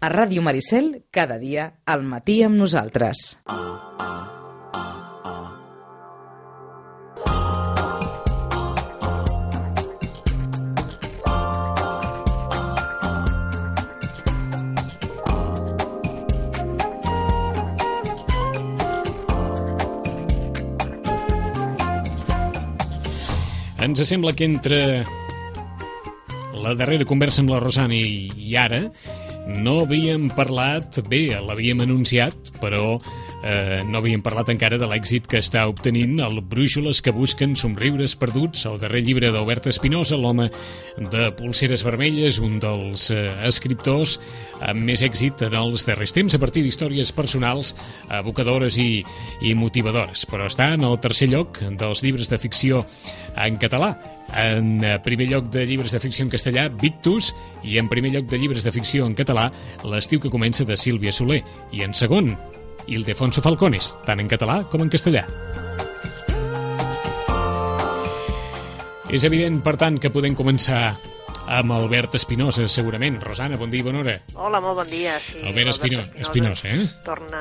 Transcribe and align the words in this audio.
A 0.00 0.08
Ràdio 0.08 0.42
Maricel, 0.46 1.02
cada 1.10 1.40
dia, 1.42 1.64
al 1.84 2.04
matí 2.06 2.38
amb 2.46 2.54
nosaltres. 2.54 3.34
Ens 23.82 24.06
sembla 24.06 24.30
que 24.38 24.46
entre 24.46 25.02
la 26.62 26.78
darrera 26.78 27.02
conversa 27.08 27.42
amb 27.42 27.50
la 27.50 27.58
Rosana 27.58 27.98
i, 27.98 28.28
i 28.38 28.54
ara 28.54 28.84
no 29.48 29.80
havíem 29.84 30.28
parlat, 30.36 31.00
bé, 31.08 31.32
l'havíem 31.40 31.80
anunciat, 31.84 32.52
però 32.62 32.98
eh, 33.42 33.82
no 33.86 34.00
havíem 34.00 34.22
parlat 34.24 34.50
encara 34.52 34.78
de 34.80 34.88
l'èxit 34.88 35.28
que 35.30 35.40
està 35.42 35.64
obtenint 35.70 36.18
el 36.24 36.40
Brúixoles 36.42 37.02
que 37.04 37.14
busquen 37.14 37.54
somriures 37.58 38.14
perduts, 38.18 38.64
el 38.66 38.78
darrer 38.82 39.02
llibre 39.06 39.30
d'Obert 39.34 39.68
Espinosa, 39.70 40.18
l'home 40.18 40.48
de 40.98 41.28
Polseres 41.38 41.84
Vermelles, 41.86 42.40
un 42.42 42.58
dels 42.62 43.08
eh, 43.14 43.28
escriptors 43.48 44.18
amb 44.58 44.82
més 44.88 45.04
èxit 45.06 45.44
en 45.46 45.54
els 45.58 45.86
darrers 45.86 46.14
temps 46.16 46.34
a 46.34 46.42
partir 46.42 46.64
d'històries 46.66 47.12
personals 47.14 47.74
evocadores 48.18 48.78
i, 48.82 49.04
i 49.46 49.54
motivadores, 49.54 50.26
però 50.28 50.48
està 50.50 50.72
en 50.74 50.86
el 50.88 50.98
tercer 51.02 51.30
lloc 51.30 51.62
dels 51.78 52.02
llibres 52.02 52.30
de 52.32 52.40
ficció 52.42 52.84
en 53.38 53.58
català. 53.60 53.94
En 54.34 54.82
eh, 54.84 54.98
primer 55.04 55.30
lloc 55.30 55.48
de 55.54 55.64
llibres 55.66 55.94
de 55.94 56.02
ficció 56.02 56.26
en 56.26 56.32
castellà, 56.32 56.68
Victus, 56.68 57.32
i 57.64 57.78
en 57.80 57.88
primer 57.88 58.12
lloc 58.16 58.28
de 58.28 58.40
llibres 58.40 58.66
de 58.66 58.74
ficció 58.74 59.06
en 59.06 59.16
català, 59.16 59.48
L'estiu 59.88 60.20
que 60.20 60.30
comença 60.32 60.66
de 60.68 60.76
Sílvia 60.76 61.12
Soler, 61.14 61.40
i 61.72 61.84
en 61.86 61.94
segon, 61.96 62.34
Ildefonso 62.88 63.44
Falcones, 63.44 63.94
tant 64.06 64.22
en 64.22 64.30
català 64.30 64.62
com 64.70 64.84
en 64.84 64.90
castellà. 64.92 65.26
És 69.08 69.24
evident, 69.24 69.62
per 69.64 69.76
tant, 69.80 69.96
que 70.00 70.12
podem 70.12 70.34
començar 70.36 70.98
amb 71.48 71.72
Albert 71.72 72.14
Espinosa, 72.14 72.66
segurament. 72.68 73.16
Rosana, 73.24 73.56
bon 73.56 73.70
dia 73.72 73.80
i 73.80 73.86
bona 73.86 74.02
hora. 74.02 74.14
Hola, 74.36 74.60
molt 74.60 74.82
bon 74.82 74.90
dia. 74.90 75.16
Sí, 75.24 75.40
Albert 75.48 75.72
Espino 75.72 76.02
Espinosa, 76.20 76.68
eh? 76.68 76.86
Torna, 77.06 77.40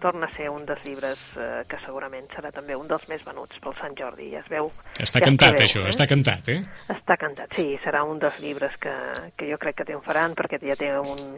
torna 0.00 0.26
a 0.26 0.32
ser 0.34 0.48
un 0.50 0.64
dels 0.66 0.80
llibres 0.86 1.20
eh, 1.36 1.62
que 1.68 1.80
segurament 1.84 2.28
serà 2.32 2.52
també 2.54 2.76
un 2.78 2.88
dels 2.88 3.04
més 3.10 3.24
venuts 3.26 3.60
pel 3.62 3.76
Sant 3.80 3.96
Jordi. 3.98 4.30
Ja 4.32 4.40
es 4.40 4.48
veu... 4.50 4.70
Està 4.96 5.20
ja 5.20 5.28
cantat, 5.28 5.56
preveu, 5.58 5.68
això, 5.68 5.84
eh? 5.84 5.92
està 5.92 6.08
cantat, 6.08 6.52
eh? 6.54 6.60
Està 6.96 7.18
cantat, 7.20 7.52
sí, 7.58 7.66
serà 7.84 8.04
un 8.08 8.22
dels 8.22 8.38
llibres 8.40 8.78
que, 8.80 8.94
que 9.36 9.50
jo 9.50 9.60
crec 9.60 9.80
que 9.80 9.88
triomfaran 9.90 10.36
perquè 10.38 10.60
ja 10.64 10.78
té 10.78 10.92
un, 10.96 11.36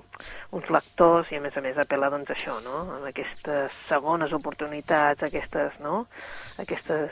uns 0.55 0.71
lectors 0.71 1.33
i 1.35 1.41
a 1.41 1.43
més 1.43 1.59
a 1.59 1.65
més 1.65 1.81
apel·la 1.83 2.13
doncs 2.15 2.31
això, 2.37 2.61
no? 2.63 2.85
En 3.01 3.09
aquestes 3.11 3.75
segones 3.91 4.35
oportunitats, 4.37 5.27
aquestes, 5.27 5.81
no? 5.83 6.05
Aquestes 6.63 7.11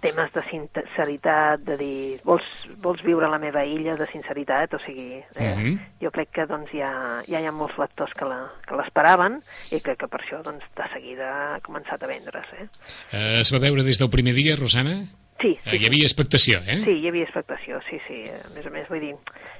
temes 0.00 0.32
de 0.32 0.42
sinceritat, 0.50 1.60
de 1.66 1.76
dir, 1.76 2.20
vols, 2.24 2.44
vols 2.82 3.02
viure 3.04 3.26
a 3.26 3.30
la 3.32 3.38
meva 3.38 3.64
illa 3.64 3.96
de 3.96 4.06
sinceritat, 4.12 4.74
o 4.74 4.78
sigui, 4.84 5.22
eh, 5.36 5.54
Mhm. 5.56 5.78
jo 6.00 6.10
crec 6.10 6.30
que 6.30 6.46
doncs, 6.46 6.70
ja, 6.72 7.22
ja 7.28 7.40
hi 7.40 7.46
ha 7.46 7.52
molts 7.52 7.76
lectors 7.78 8.12
que 8.14 8.26
que 8.66 8.76
l'esperaven 8.76 9.40
i 9.72 9.80
crec 9.80 9.98
que 9.98 10.08
per 10.08 10.20
això 10.20 10.42
doncs, 10.42 10.64
de 10.76 10.88
seguida 10.92 11.54
ha 11.54 11.60
començat 11.60 12.02
a 12.02 12.06
vendre's. 12.06 12.52
Eh? 12.52 12.68
Eh, 13.12 13.40
Es 13.40 13.52
va 13.52 13.58
veure 13.58 13.82
des 13.82 13.98
del 13.98 14.10
primer 14.10 14.34
dia, 14.34 14.56
Rosana? 14.56 15.04
Sí, 15.40 15.58
sí, 15.64 15.76
Hi 15.78 15.86
havia 15.86 16.04
expectació, 16.04 16.58
eh? 16.66 16.82
Sí, 16.84 16.90
hi 17.00 17.08
havia 17.08 17.24
expectació, 17.24 17.80
sí, 17.88 17.98
sí. 18.06 18.24
A 18.28 18.50
més 18.54 18.66
a 18.66 18.70
més, 18.70 18.86
vull 18.90 19.00
dir, 19.00 19.14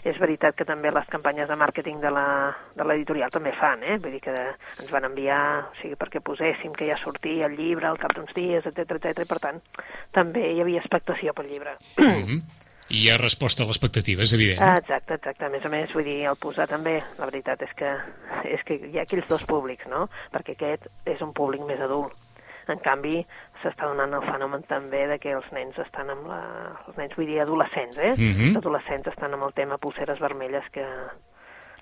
és 0.04 0.18
veritat 0.18 0.54
que 0.56 0.64
també 0.64 0.90
les 0.90 1.06
campanyes 1.08 1.48
de 1.48 1.56
màrqueting 1.56 2.00
de 2.00 2.10
la- 2.10 2.54
de 2.74 2.84
l'editorial 2.84 3.30
també 3.30 3.52
fan, 3.52 3.82
eh? 3.82 3.98
Vull 3.98 4.12
dir 4.12 4.20
que 4.20 4.32
ens 4.32 4.90
van 4.90 5.04
enviar, 5.04 5.68
o 5.70 5.74
sigui, 5.80 5.94
perquè 5.94 6.20
poséssim 6.22 6.72
que 6.72 6.88
ja 6.88 6.96
sortia 6.96 7.46
el 7.46 7.56
llibre 7.56 7.86
al 7.86 7.98
cap 7.98 8.14
d'uns 8.14 8.32
dies, 8.34 8.64
etc 8.66 8.90
etc. 8.96 9.20
i 9.24 9.28
per 9.28 9.38
tant, 9.38 9.60
també 10.12 10.52
hi 10.52 10.60
havia 10.60 10.80
expectació 10.80 11.34
pel 11.34 11.48
llibre. 11.50 11.76
Mhm. 11.98 12.42
I 12.90 13.04
hi 13.04 13.10
ha 13.10 13.18
resposta 13.18 13.62
a 13.62 13.66
l'expectativa, 13.66 14.22
és 14.22 14.32
evident. 14.32 14.60
Ah, 14.60 14.78
exacte, 14.78 15.14
exacte. 15.14 15.44
A 15.44 15.48
més 15.48 15.64
a 15.64 15.68
més, 15.68 15.92
vull 15.94 16.02
dir, 16.02 16.24
el 16.26 16.34
posar 16.36 16.66
també, 16.66 17.00
la 17.18 17.26
veritat 17.26 17.62
és 17.62 17.70
que, 17.78 17.92
és 18.50 18.64
que 18.64 18.74
hi 18.74 18.98
ha 18.98 19.02
aquells 19.02 19.28
dos 19.28 19.44
públics, 19.44 19.86
no? 19.86 20.08
Perquè 20.32 20.56
aquest 20.56 20.88
és 21.06 21.20
un 21.20 21.32
públic 21.32 21.62
més 21.62 21.78
adult. 21.80 22.12
En 22.66 22.78
canvi, 22.78 23.24
s'està 23.62 23.88
donant 23.90 24.14
el 24.16 24.24
fenomen 24.26 24.62
també 24.68 25.04
de 25.10 25.18
que 25.22 25.34
els 25.36 25.50
nens 25.52 25.78
estan 25.82 26.12
amb 26.14 26.30
la... 26.30 26.40
Els 26.86 26.96
nens, 27.00 27.16
vull 27.18 27.28
dir, 27.28 27.40
adolescents, 27.42 27.98
eh? 27.98 28.14
Mhm. 28.16 28.48
Els 28.50 28.62
adolescents 28.62 29.12
estan 29.12 29.36
amb 29.36 29.48
el 29.48 29.54
tema 29.56 29.78
pulseres 29.78 30.22
vermelles 30.22 30.66
que, 30.74 30.86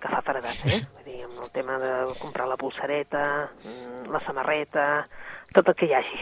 que 0.00 0.09
fa 0.09 0.22
paredat, 0.27 0.59
eh? 0.66 0.83
Vull 0.97 1.06
dir, 1.06 1.22
amb 1.28 1.44
el 1.47 1.55
tema 1.55 1.78
de 1.83 1.94
comprar 2.19 2.49
la 2.50 2.59
pulsereta, 2.61 3.25
mm, 3.65 4.11
la 4.12 4.21
samarreta, 4.27 5.06
tot 5.55 5.69
el 5.69 5.75
que 5.78 5.87
hi 5.87 5.97
hagi. 5.99 6.21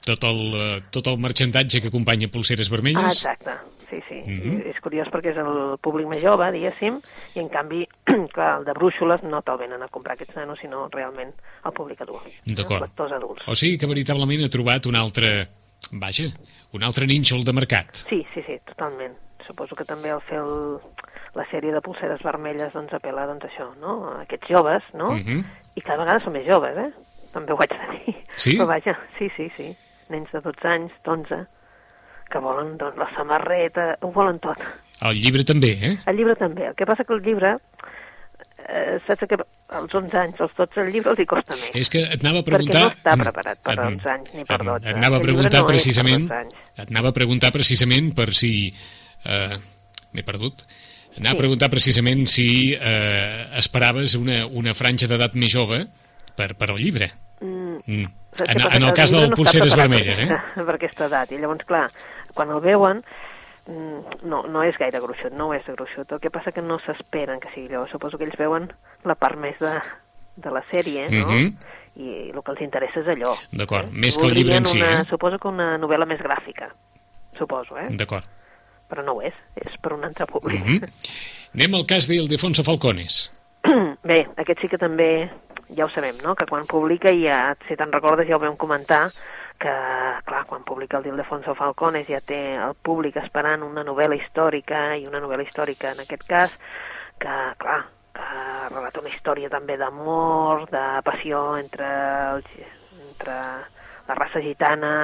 Eh? 0.00 0.06
Tot, 0.06 0.24
el, 0.24 0.40
eh, 0.54 0.82
tot 0.90 1.06
el 1.06 1.18
marxandatge 1.18 1.80
que 1.82 1.88
acompanya 1.88 2.28
Pulseres 2.28 2.68
Ah, 2.68 2.72
Vermelles. 2.72 3.12
exacte, 3.12 3.50
sí, 3.90 3.98
sí. 4.08 4.22
Mhm. 4.26 4.62
És 4.70 4.80
curiós 4.80 5.08
perquè 5.08 5.32
és 5.32 5.36
el 5.36 5.76
públic 5.80 6.06
més 6.08 6.22
jove, 6.22 6.50
diguéssim, 6.52 7.00
i 7.34 7.38
en 7.40 7.48
canvi, 7.48 7.86
clar, 8.34 8.58
el 8.60 8.64
de 8.64 8.72
brúixoles 8.72 9.22
no 9.22 9.42
te'l 9.42 9.58
venen 9.58 9.82
a 9.82 9.88
comprar 9.88 10.14
aquests 10.14 10.36
nanos, 10.36 10.58
sinó 10.60 10.88
realment 10.88 11.32
el 11.64 11.72
públic 11.72 12.00
adult. 12.00 12.24
D'acord. 12.46 12.80
Els 12.82 12.88
lectors 12.88 13.12
adults. 13.12 13.46
O 13.46 13.54
sigui 13.54 13.76
que 13.78 13.86
veritablement 13.86 14.44
ha 14.44 14.48
trobat 14.48 14.86
un 14.86 14.96
altre... 14.96 15.48
Vaja, 15.92 16.24
un 16.72 16.82
altre 16.84 17.06
nínxol 17.06 17.42
de 17.44 17.52
mercat. 17.52 18.04
Sí, 18.08 18.24
sí, 18.34 18.42
sí, 18.46 18.58
totalment. 18.68 19.14
Suposo 19.46 19.74
que 19.74 19.84
també 19.84 20.10
al 20.12 20.20
fer 20.22 20.38
el, 20.38 20.78
la 21.34 21.44
sèrie 21.50 21.72
de 21.72 21.80
pulseres 21.80 22.20
vermelles 22.22 22.72
doncs 22.72 22.92
apel·la 22.92 23.26
doncs, 23.26 23.44
això, 23.48 23.70
no? 23.80 24.04
A 24.12 24.22
aquests 24.22 24.48
joves, 24.48 24.82
no? 24.94 25.12
Mhm. 25.12 25.44
I 25.76 25.80
cada 25.80 25.98
vegada 26.04 26.20
són 26.20 26.32
més 26.34 26.46
joves, 26.46 26.76
eh? 26.76 26.90
També 27.32 27.52
ho 27.52 27.58
haig 27.60 27.70
de 27.70 27.86
dir. 27.96 28.16
Sí? 28.36 28.56
Però 28.58 28.66
vaja, 28.66 28.96
sí, 29.18 29.28
sí, 29.36 29.50
sí. 29.56 29.76
Nens 30.10 30.30
de 30.34 30.40
12 30.44 30.68
anys, 30.68 30.92
d'11, 31.06 31.40
que 32.30 32.38
volen 32.42 32.76
doncs, 32.78 32.98
la 32.98 33.08
samarreta, 33.14 33.92
ho 34.02 34.10
volen 34.14 34.38
tot. 34.42 34.58
El 35.06 35.16
llibre 35.22 35.44
també, 35.48 35.70
eh? 35.80 35.94
El 36.10 36.16
llibre 36.18 36.34
també. 36.36 36.66
El 36.70 36.74
que 36.78 36.86
passa 36.86 37.04
que 37.08 37.14
el 37.16 37.22
llibre, 37.24 37.54
eh, 38.68 38.98
saps 39.06 39.24
que 39.28 39.38
als 39.70 39.94
11 39.94 40.18
anys, 40.18 40.40
als 40.40 40.52
12, 40.58 40.80
el 40.84 40.92
llibre 40.92 41.10
els 41.14 41.22
hi 41.22 41.26
costa 41.30 41.56
més. 41.56 41.70
És 41.74 41.90
que 41.92 42.02
et 42.04 42.20
anava 42.24 42.42
a 42.42 42.44
Perquè 42.44 42.56
preguntar... 42.58 42.82
no 42.84 42.92
està 42.98 43.16
preparat 43.22 43.62
per 43.64 43.74
Et- 43.78 43.86
11 43.86 44.10
anys 44.14 44.34
ni 44.34 44.44
per 44.44 44.58
et- 44.60 44.66
12. 44.68 44.88
Et 44.90 44.96
anava 45.00 45.16
a 45.20 45.24
preguntar 45.24 45.60
no 45.62 45.70
precisament... 45.70 46.28
12 46.28 46.38
anys. 46.42 46.54
Et 46.76 46.90
anava 46.94 47.08
a 47.14 47.16
preguntar 47.16 47.52
precisament 47.56 48.12
per 48.18 48.28
si... 48.36 48.52
Eh, 49.24 49.56
M'he 50.12 50.24
perdut. 50.26 50.64
Anava 51.16 51.34
Sí. 51.34 51.36
a 51.36 51.38
preguntar 51.38 51.68
precisament 51.70 52.24
si 52.30 52.46
eh, 52.74 53.46
esperaves 53.58 54.14
una, 54.18 54.44
una 54.46 54.74
franja 54.74 55.06
d'edat 55.10 55.34
més 55.38 55.50
jove 55.52 55.84
per, 56.36 56.52
per 56.58 56.68
al 56.70 56.78
llibre. 56.82 57.10
Mm, 57.86 58.02
Mm. 58.02 58.06
En, 58.46 58.60
en 58.76 58.82
el 58.84 58.92
cas 58.94 59.10
del 59.10 59.28
no 59.30 59.36
Pulseres 59.36 59.74
Vermelles, 59.76 60.18
eh? 60.18 60.22
aquesta- 60.30 60.64
Per 60.64 60.74
aquesta 60.76 61.06
edat. 61.06 61.32
I 61.32 61.38
llavors, 61.38 61.64
clar, 61.66 61.90
quan 62.32 62.50
el 62.50 62.60
veuen, 62.60 63.02
mm, 63.66 64.22
no, 64.28 64.44
no 64.46 64.62
és 64.62 64.76
gaire 64.78 65.00
gruixut, 65.00 65.32
no 65.32 65.52
és 65.52 65.64
gruixut. 65.66 66.10
El 66.12 66.20
que 66.20 66.30
passa 66.30 66.52
que 66.52 66.62
no 66.62 66.78
s'esperen 66.78 67.40
que 67.40 67.50
sigui 67.54 67.68
allò. 67.74 67.86
Suposo 67.90 68.16
que 68.18 68.24
ells 68.24 68.38
veuen 68.38 68.70
la 69.04 69.14
part 69.16 69.36
més 69.36 69.58
de, 69.58 69.72
de 70.36 70.50
la 70.50 70.62
sèrie, 70.70 71.08
no? 71.10 71.26
Mhm. 71.28 71.56
I 71.96 72.30
el 72.30 72.42
que 72.42 72.52
els 72.52 72.60
interessa 72.62 73.00
és 73.00 73.06
allò. 73.16 73.34
D'acord, 73.52 73.88
eh? 73.88 73.92
més 73.92 74.16
que 74.16 74.26
el 74.26 74.34
llibre 74.34 74.56
en 74.56 74.66
si, 74.66 74.78
una, 74.80 75.00
eh? 75.00 75.04
Suposo 75.10 75.38
que 75.38 75.48
una 75.48 75.76
novel·la 75.76 76.06
més 76.06 76.20
gràfica, 76.20 76.70
suposo, 77.36 77.76
eh? 77.78 77.88
D'acord. 77.90 78.24
Però 78.88 79.04
no 79.04 79.12
ho 79.18 79.22
és, 79.22 79.34
és 79.56 79.76
per 79.82 79.92
un 79.92 80.04
altre 80.04 80.26
públic. 80.26 80.64
Mm 80.64 80.84
Anem 81.52 81.74
al 81.74 81.84
cas 81.86 82.06
d'Ildefonso 82.06 82.62
Falcones. 82.62 83.32
Bé, 84.10 84.24
aquest 84.40 84.62
sí 84.62 84.68
que 84.72 84.78
també, 84.80 85.28
ja 85.76 85.84
ho 85.84 85.90
sabem, 85.92 86.16
no?, 86.24 86.34
que 86.34 86.48
quan 86.48 86.66
publica, 86.68 87.12
ja, 87.12 87.54
si 87.68 87.76
te'n 87.76 87.92
recordes, 87.92 88.28
ja 88.28 88.38
ho 88.38 88.42
vam 88.42 88.56
comentar, 88.60 89.08
que, 89.60 89.72
clar, 90.24 90.44
quan 90.48 90.64
publica 90.64 90.98
el 90.98 91.04
d'Ildefonso 91.04 91.54
Falcones 91.58 92.06
ja 92.08 92.22
té 92.24 92.40
el 92.56 92.72
públic 92.88 93.18
esperant 93.20 93.66
una 93.66 93.84
novel·la 93.84 94.16
històrica, 94.16 94.94
i 94.96 95.04
una 95.10 95.20
novel·la 95.20 95.44
històrica 95.44 95.92
en 95.92 96.00
aquest 96.06 96.24
cas, 96.28 96.54
que, 97.20 97.34
clar, 97.60 97.82
que 98.16 98.30
relata 98.72 99.02
una 99.04 99.12
història 99.12 99.52
també 99.52 99.76
d'amor, 99.76 100.64
de 100.72 100.86
passió 101.04 101.42
entre, 101.60 101.90
els, 102.38 102.56
entre 103.10 103.36
la 104.08 104.16
raça 104.16 104.40
gitana, 104.40 104.94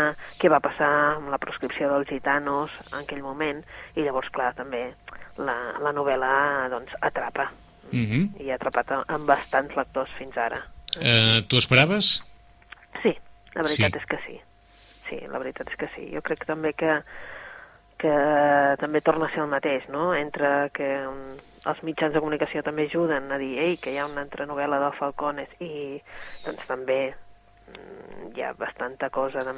què 0.41 0.49
va 0.49 0.65
passar 0.65 0.91
amb 1.19 1.29
la 1.35 1.43
proscripció 1.43 1.93
dels 1.93 2.09
gitanos 2.09 2.73
en 2.89 3.03
aquell 3.03 3.23
moment, 3.27 3.61
i 3.95 4.09
llavors, 4.09 4.33
clar, 4.33 4.55
també 4.57 4.89
la, 5.37 5.61
la 5.85 5.93
novel·la 5.93 6.35
doncs, 6.73 6.97
atrapa 7.05 7.51
Mm 7.93 8.07
-hmm. 8.07 8.41
i 8.43 8.51
ha 8.51 8.55
atrapat 8.57 8.91
amb 9.07 9.27
bastants 9.27 9.77
lectors 9.77 10.11
fins 10.19 10.37
ara. 10.37 10.63
eh, 11.01 11.43
tu 11.49 11.59
esperaves? 11.59 12.23
Sí, 13.03 13.17
la 13.55 13.63
veritat 13.63 13.93
Sí. 13.93 13.99
és 13.99 14.07
que 14.07 14.19
sí. 14.27 14.41
Sí, 15.09 15.27
la 15.29 15.39
veritat 15.39 15.69
és 15.69 15.77
que 15.77 15.89
sí. 15.95 16.11
Jo 16.15 16.23
crec 16.23 16.45
també 16.47 16.73
que, 16.73 17.03
que 17.99 18.15
també 18.81 19.01
torna 19.01 19.27
a 19.27 19.31
ser 19.31 19.41
el 19.41 19.49
mateix, 19.49 19.89
no? 19.89 20.15
Entre 20.15 20.71
que 20.73 21.07
um, 21.07 21.37
els 21.67 21.83
mitjans 21.83 22.13
de 22.15 22.21
comunicació 22.21 22.63
també 22.63 22.87
ajuden 22.87 23.31
a 23.33 23.39
dir 23.39 23.59
ei, 23.59 23.77
que 23.77 23.93
hi 23.93 23.99
ha 23.99 24.07
una 24.07 24.23
altra 24.23 24.47
novel·la 24.47 24.79
del 24.81 24.93
Falcones 24.99 25.49
i 25.61 26.01
doncs 26.45 26.67
també 26.67 27.15
mm, 27.15 27.26
hi 28.37 28.43
ha 28.45 28.53
bastanta 28.53 29.09
cosa 29.11 29.41
de, 29.47 29.53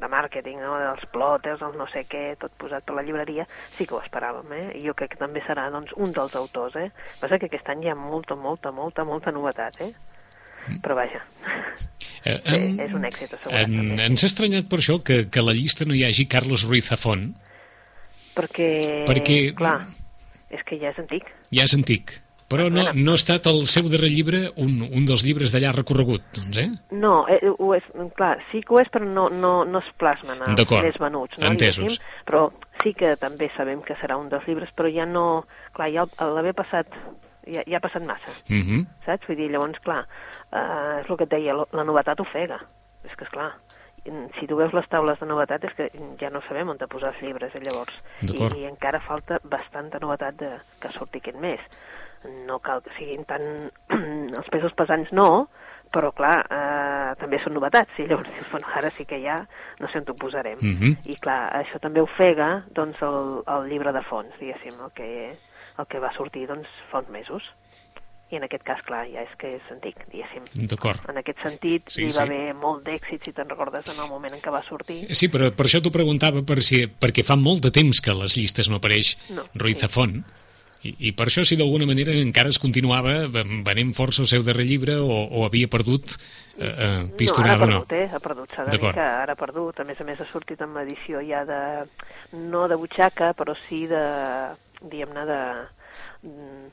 de 0.00 0.08
màrqueting, 0.08 0.60
no? 0.62 0.76
dels 0.78 1.04
plotters, 1.12 1.60
els 1.62 1.74
no 1.76 1.86
sé 1.90 2.04
què, 2.08 2.36
tot 2.38 2.52
posat 2.60 2.84
per 2.86 2.94
la 2.94 3.02
llibreria, 3.02 3.46
sí 3.76 3.86
que 3.86 3.94
ho 3.96 4.00
esperàvem, 4.02 4.52
eh? 4.58 4.66
I 4.78 4.84
jo 4.86 4.94
crec 4.94 5.14
que 5.16 5.20
també 5.20 5.42
serà 5.46 5.68
doncs, 5.74 5.90
un 5.96 6.12
dels 6.14 6.36
autors, 6.38 6.76
eh? 6.78 6.90
Passa 7.20 7.38
que 7.38 7.46
aquest 7.50 7.68
any 7.74 7.84
hi 7.84 7.90
ha 7.90 7.96
molta, 7.98 8.36
molta, 8.38 8.70
molta, 8.72 9.04
molta 9.04 9.32
novetat, 9.34 9.80
eh? 9.82 9.92
Però 10.82 10.94
vaja, 10.94 11.24
Eh, 12.24 12.36
sí, 12.46 12.54
em- 12.54 12.78
és 12.78 12.92
un 12.94 13.02
èxit 13.02 13.32
assegurat. 13.34 13.64
En, 13.66 13.72
també. 13.74 14.04
ens 14.04 14.22
ha 14.22 14.26
estranyat 14.28 14.68
per 14.70 14.78
això 14.78 15.00
que, 15.02 15.24
que 15.28 15.40
a 15.40 15.42
la 15.42 15.52
llista 15.58 15.82
no 15.84 15.94
hi 15.98 16.04
hagi 16.06 16.28
Carlos 16.30 16.62
Ruiz 16.68 16.86
Zafón, 16.92 17.32
Perquè, 18.36 19.04
Perquè- 19.08 19.54
clar, 19.58 19.88
és 20.48 20.62
que 20.64 20.78
ja 20.78 20.88
és 20.94 20.98
antic. 21.02 21.26
ja 21.50 21.64
és 21.66 21.74
antic, 21.74 22.12
però 22.52 22.68
no, 22.70 22.84
no 22.94 23.14
ha 23.14 23.20
estat 23.20 23.48
el 23.50 23.64
seu 23.72 23.88
darrer 23.92 24.10
llibre 24.12 24.42
un, 24.60 24.82
un 24.84 25.06
dels 25.08 25.24
llibres 25.26 25.54
d'allà 25.54 25.72
recorregut, 25.74 26.28
doncs, 26.36 26.60
eh? 26.62 26.68
No, 26.92 27.24
eh, 27.32 27.40
ho 27.50 27.72
és, 27.74 27.88
clar, 28.18 28.36
sí 28.52 28.60
que 28.62 28.76
ho 28.76 28.82
és, 28.82 28.92
però 28.92 29.08
no, 29.08 29.28
no, 29.32 29.54
no 29.64 29.82
es 29.82 29.90
plasmen 29.98 30.44
els 30.46 30.76
més 30.76 31.00
venuts, 31.00 31.38
no, 31.40 31.50
entesos. 31.50 31.82
diguéssim, 31.82 32.22
però 32.28 32.44
sí 32.82 32.94
que 32.98 33.16
també 33.16 33.50
sabem 33.56 33.82
que 33.86 33.96
serà 34.00 34.16
un 34.20 34.30
dels 34.32 34.46
llibres, 34.48 34.70
però 34.76 34.90
ja 34.92 35.08
no... 35.08 35.44
Clar, 35.72 35.90
ja 35.94 36.06
l'haver 36.28 36.54
passat... 36.58 36.88
Ja, 37.42 37.64
ja 37.66 37.80
ha 37.80 37.82
passat 37.82 38.04
massa, 38.06 38.30
Uh 38.46 38.62
-huh. 38.62 38.86
saps? 39.04 39.26
Vull 39.26 39.36
dir, 39.36 39.50
llavors, 39.50 39.78
clar, 39.82 40.06
eh, 40.52 41.00
és 41.02 41.10
el 41.10 41.16
que 41.16 41.24
et 41.24 41.30
deia, 41.30 41.54
la 41.72 41.84
novetat 41.84 42.20
ofega. 42.20 42.60
És 43.04 43.16
que, 43.16 43.24
esclar, 43.24 43.50
si 44.38 44.46
tu 44.46 44.56
veus 44.56 44.72
les 44.72 44.88
taules 44.88 45.18
de 45.20 45.26
novetat 45.26 45.64
és 45.64 45.74
que 45.74 45.90
ja 46.20 46.30
no 46.30 46.40
sabem 46.48 46.68
on 46.68 46.78
te 46.78 46.86
posar 46.86 47.12
els 47.12 47.22
llibres, 47.22 47.54
eh, 47.54 47.60
llavors. 47.64 47.94
I, 48.22 48.62
I 48.62 48.64
encara 48.66 49.00
falta 49.00 49.38
bastanta 49.42 49.98
novetat 50.02 50.34
de, 50.36 50.50
que 50.80 50.88
surti 50.96 51.18
aquest 51.18 51.38
mes. 51.38 51.60
No 52.46 52.58
cal 52.64 52.82
que 52.82 52.90
siguin 52.98 53.24
tan... 53.28 53.42
els 54.38 54.48
pesos 54.52 54.72
pesants 54.78 55.12
no, 55.12 55.48
però 55.92 56.08
clar, 56.16 56.38
eh, 56.48 57.14
també 57.20 57.36
són 57.42 57.52
novetats, 57.58 57.98
i 58.00 58.06
llavors 58.08 58.30
dius, 58.32 58.46
bueno, 58.50 58.68
ara 58.78 58.88
sí 58.96 59.04
que 59.04 59.18
ja 59.20 59.42
no 59.80 59.88
sé 59.92 59.98
on 60.00 60.06
t'ho 60.08 60.14
posarem. 60.16 60.56
Mhm. 60.60 60.94
I 61.12 61.16
clar, 61.20 61.50
això 61.58 61.80
també 61.82 62.00
ofega 62.00 62.62
doncs, 62.72 63.02
el, 63.04 63.42
el 63.46 63.66
llibre 63.68 63.92
de 63.92 64.00
fons, 64.08 64.32
diguéssim, 64.40 64.78
el 64.80 64.94
que, 64.96 65.10
el 65.78 65.86
que 65.90 66.00
va 66.00 66.12
sortir 66.16 66.46
doncs, 66.48 66.70
fa 66.90 67.02
uns 67.04 67.10
mesos. 67.12 67.42
I 68.32 68.38
en 68.38 68.46
aquest 68.46 68.62
cas, 68.64 68.78
clar, 68.88 69.02
ja 69.12 69.20
és 69.26 69.32
que 69.36 69.50
és 69.58 69.66
antic, 69.74 70.06
diguéssim. 70.08 70.46
D'acord. 70.70 71.02
En 71.12 71.18
aquest 71.20 71.42
sentit, 71.44 71.90
Sí, 71.92 71.98
sí, 71.98 72.06
hi 72.06 72.10
sí. 72.14 72.16
va 72.16 72.24
haver 72.24 72.54
molt 72.56 72.86
d'èxit, 72.86 73.26
si 73.28 73.32
te'n 73.36 73.50
recordes, 73.50 73.84
en 73.92 74.00
el 74.00 74.08
moment 74.08 74.32
en 74.32 74.40
què 74.40 74.48
va 74.54 74.62
sortir. 74.64 75.02
Sí, 75.12 75.28
però 75.28 75.50
per 75.52 75.66
això 75.68 75.82
t'ho 75.84 75.92
preguntava, 75.92 76.40
per 76.40 76.62
si, 76.64 76.86
perquè 76.88 77.26
fa 77.28 77.36
molt 77.36 77.60
de 77.66 77.70
temps 77.76 78.00
que 78.00 78.14
les 78.16 78.38
llistes 78.40 78.70
no 78.72 78.80
apareix 78.80 79.18
No, 79.36 79.44
Ruiz 79.60 79.76
sí. 79.76 79.84
Zafón, 79.84 80.22
i, 80.84 80.94
i 81.08 81.12
per 81.12 81.26
això 81.28 81.44
si 81.46 81.56
d'alguna 81.56 81.86
manera 81.86 82.10
encara 82.16 82.50
es 82.50 82.58
continuava 82.58 83.28
ven- 83.30 83.62
venent 83.66 83.92
força 83.94 84.22
el 84.24 84.28
seu 84.30 84.42
darrer 84.42 84.64
llibre 84.66 84.96
o, 84.98 85.06
o 85.30 85.44
havia 85.46 85.68
perdut 85.70 86.16
eh, 86.58 86.66
eh, 86.66 87.02
pistonada 87.16 87.64
o 87.64 87.70
no, 87.70 87.78
no. 87.78 87.86
ara 87.86 87.86
ha 87.86 87.86
perdut, 87.86 87.92
eh? 87.98 88.08
Ha 88.16 88.20
perdut, 88.20 88.50
s'ha 88.56 88.64
de 88.66 88.76
dir 88.76 88.92
que 88.92 89.00
ara 89.06 89.32
ha 89.32 89.38
perdut. 89.38 89.80
A 89.80 89.84
més 89.88 90.00
a 90.00 90.04
més, 90.04 90.20
ha 90.20 90.26
sortit 90.32 90.60
en 90.60 90.74
l'edició 90.74 91.22
ja 91.26 91.44
de... 91.48 91.60
no 92.50 92.66
de 92.68 92.76
butxaca, 92.76 93.32
però 93.38 93.54
sí 93.68 93.86
de... 93.86 94.02
diguem-ne, 94.82 95.24
de... 95.28 95.40
mm, 96.26 96.70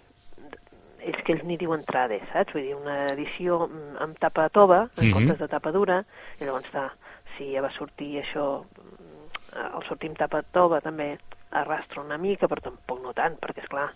ells 1.05 1.21
que 1.23 1.31
ells 1.35 1.45
n'hi 1.47 1.55
diuen 1.61 1.85
trades, 1.87 2.25
saps? 2.33 2.51
Vull 2.55 2.65
dir, 2.65 2.75
una 2.75 2.97
edició 3.13 3.61
mm, 3.67 3.97
amb 4.03 4.17
tapa 4.19 4.49
tova, 4.49 4.81
en 4.97 5.05
Mhm. 5.07 5.13
comptes 5.15 5.39
de 5.39 5.47
tapa 5.47 5.71
dura, 5.71 6.01
i 6.39 6.43
llavors 6.43 6.65
està, 6.67 6.89
si 7.37 7.53
ja 7.53 7.61
va 7.63 7.71
sortir 7.77 8.17
això, 8.23 8.63
mm, 8.65 9.77
el 9.77 9.85
sortir 9.87 10.09
amb 10.11 10.17
tapa 10.19 10.41
tova 10.53 10.81
també 10.81 11.13
arrastra 11.51 12.01
una 12.01 12.17
mica, 12.17 12.47
però 12.47 12.61
tampoc 12.61 13.01
no 13.01 13.13
tant, 13.13 13.37
perquè, 13.41 13.63
és 13.63 13.69
clar, 13.71 13.89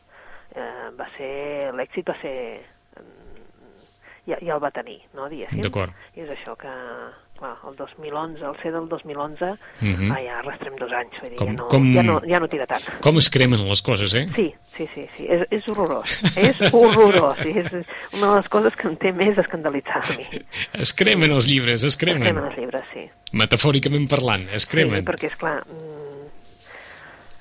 eh, 0.56 0.90
va 0.98 1.08
ser, 1.18 1.74
l'èxit 1.78 2.08
va 2.10 2.16
ser, 2.22 2.62
mm, 2.98 4.32
ja, 4.32 4.38
ja 4.42 4.56
el 4.56 4.64
va 4.64 4.72
tenir, 4.72 5.02
no, 5.14 5.28
diguéssim. 5.30 5.62
D'acord. 5.62 5.92
I 6.16 6.22
és 6.26 6.30
això 6.30 6.56
que, 6.58 6.72
clar, 7.38 7.56
el 7.68 7.76
2011, 7.76 8.44
el 8.46 8.56
ser 8.62 8.72
del 8.72 8.88
2011, 8.90 9.54
Mhm. 9.82 10.12
ah, 10.12 10.20
ja 10.24 10.40
arrastrem 10.40 10.76
dos 10.78 10.92
anys, 10.92 11.20
vull 11.22 11.30
dir, 11.30 11.38
Com- 11.38 11.48
ja, 11.48 11.54
no, 11.62 11.68
com- 11.68 11.94
ja, 11.94 12.04
no, 12.04 12.20
ja 12.26 12.40
no 12.40 12.48
tira 12.48 12.66
tant. 12.66 12.84
Com 13.02 13.18
es 13.18 13.30
cremen 13.30 13.68
les 13.68 13.82
coses, 13.82 14.14
eh? 14.14 14.28
Sí, 14.36 14.54
sí, 14.78 14.88
sí, 14.94 15.08
sí. 15.14 15.28
És, 15.30 15.46
és 15.52 15.68
horrorós. 15.68 16.20
És 16.38 16.58
horrorós. 16.74 17.40
I 17.46 17.58
és 17.60 17.72
una 17.74 18.30
de 18.30 18.36
les 18.38 18.50
coses 18.50 18.76
que 18.76 18.88
em 18.88 18.96
té 18.98 19.12
més 19.12 19.38
escandalitzar 19.38 20.02
a 20.04 20.18
mi. 20.18 20.26
Es 20.74 20.94
cremen 20.94 21.32
els 21.32 21.48
llibres, 21.48 21.84
es 21.84 21.98
cremen. 21.98 22.24
Cremen 22.24 22.46
els 22.46 22.58
llibres, 22.58 22.84
sí. 22.94 23.10
Metafòricament 23.34 24.08
parlant, 24.10 24.48
es 24.54 24.66
cremen. 24.68 25.02
Sí, 25.04 25.08
perquè, 25.12 25.26
és 25.32 25.36
clar, 25.36 25.64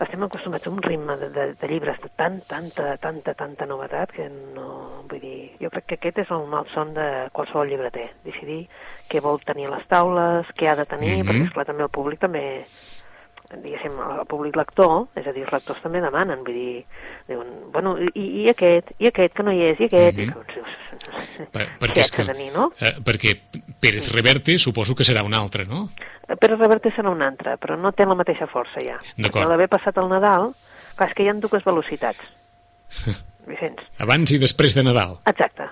estem 0.04 0.22
acostumats 0.22 0.66
a 0.66 0.70
un 0.70 0.80
ritme 0.82 1.16
de, 1.16 1.28
de, 1.30 1.44
de 1.60 1.68
llibres 1.68 2.00
de 2.02 2.08
tant, 2.16 2.40
tanta, 2.48 2.96
tanta, 2.98 3.34
tanta 3.34 3.66
novetat 3.66 4.12
que 4.12 4.28
no... 4.28 5.02
Vull 5.10 5.20
dir, 5.20 5.50
jo 5.60 5.68
crec 5.70 5.86
que 5.86 5.94
aquest 6.00 6.18
és 6.24 6.30
el 6.32 6.46
malson 6.48 6.94
de 6.94 7.08
qualsevol 7.32 7.68
llibreter. 7.68 8.08
Decidir 8.24 8.62
què 9.10 9.20
vol 9.20 9.40
tenir 9.44 9.66
a 9.68 9.76
les 9.76 9.86
taules, 9.90 10.46
què 10.56 10.70
ha 10.70 10.76
de 10.76 10.86
tenir, 10.86 11.18
Mhm. 11.22 11.28
perquè, 11.28 11.46
esclar, 11.50 11.66
també 11.66 11.82
el 11.84 11.90
públic 11.92 12.18
també 12.20 12.64
diguéssim, 13.52 13.92
el 14.00 14.24
públic 14.24 14.56
lector, 14.56 15.08
és 15.14 15.26
a 15.28 15.32
dir, 15.36 15.42
els 15.44 15.52
lectors 15.52 15.82
també 15.84 16.00
demanen, 16.00 16.40
vull 16.46 16.54
dir, 16.56 16.84
diuen, 17.28 17.50
bueno, 17.74 17.98
i, 18.14 18.22
i 18.44 18.48
aquest, 18.48 18.94
i 18.98 19.10
aquest, 19.10 19.34
que 19.36 19.42
no 19.44 19.52
hi 19.52 19.60
és, 19.66 19.80
i 19.82 19.90
aquest, 19.90 20.16
Mhm. 20.16 20.22
i 20.22 20.32
que, 20.32 20.54
dius, 20.54 21.50
Per, 21.52 21.66
què 21.66 21.78
perquè, 21.82 22.00
és 22.00 22.10
que, 22.12 22.24
tenir, 22.24 22.50
no? 22.54 22.70
eh, 22.80 22.94
perquè 23.04 23.34
Pérez 23.78 24.10
Reverte 24.14 24.56
suposo 24.56 24.94
que 24.94 25.04
serà 25.04 25.22
un 25.22 25.34
altre, 25.34 25.66
no? 25.66 25.90
Però 26.40 26.56
Reverte 26.56 26.92
serà 26.96 27.10
un 27.10 27.22
altre, 27.22 27.56
però 27.60 27.76
no 27.78 27.92
té 27.92 28.06
la 28.08 28.16
mateixa 28.18 28.46
força 28.50 28.80
ja. 28.84 28.98
D'acord. 29.18 29.48
L'haver 29.50 29.68
passat 29.72 29.98
el 30.00 30.08
Nadal, 30.12 30.52
clar, 30.96 31.08
és 31.10 31.14
que 31.16 31.26
hi 31.26 31.30
ha 31.32 31.34
dues 31.40 31.64
velocitats. 31.66 32.20
Vicenç. 33.50 33.82
Abans 34.02 34.30
i 34.32 34.38
després 34.38 34.76
de 34.78 34.84
Nadal. 34.86 35.18
Exacte. 35.26 35.66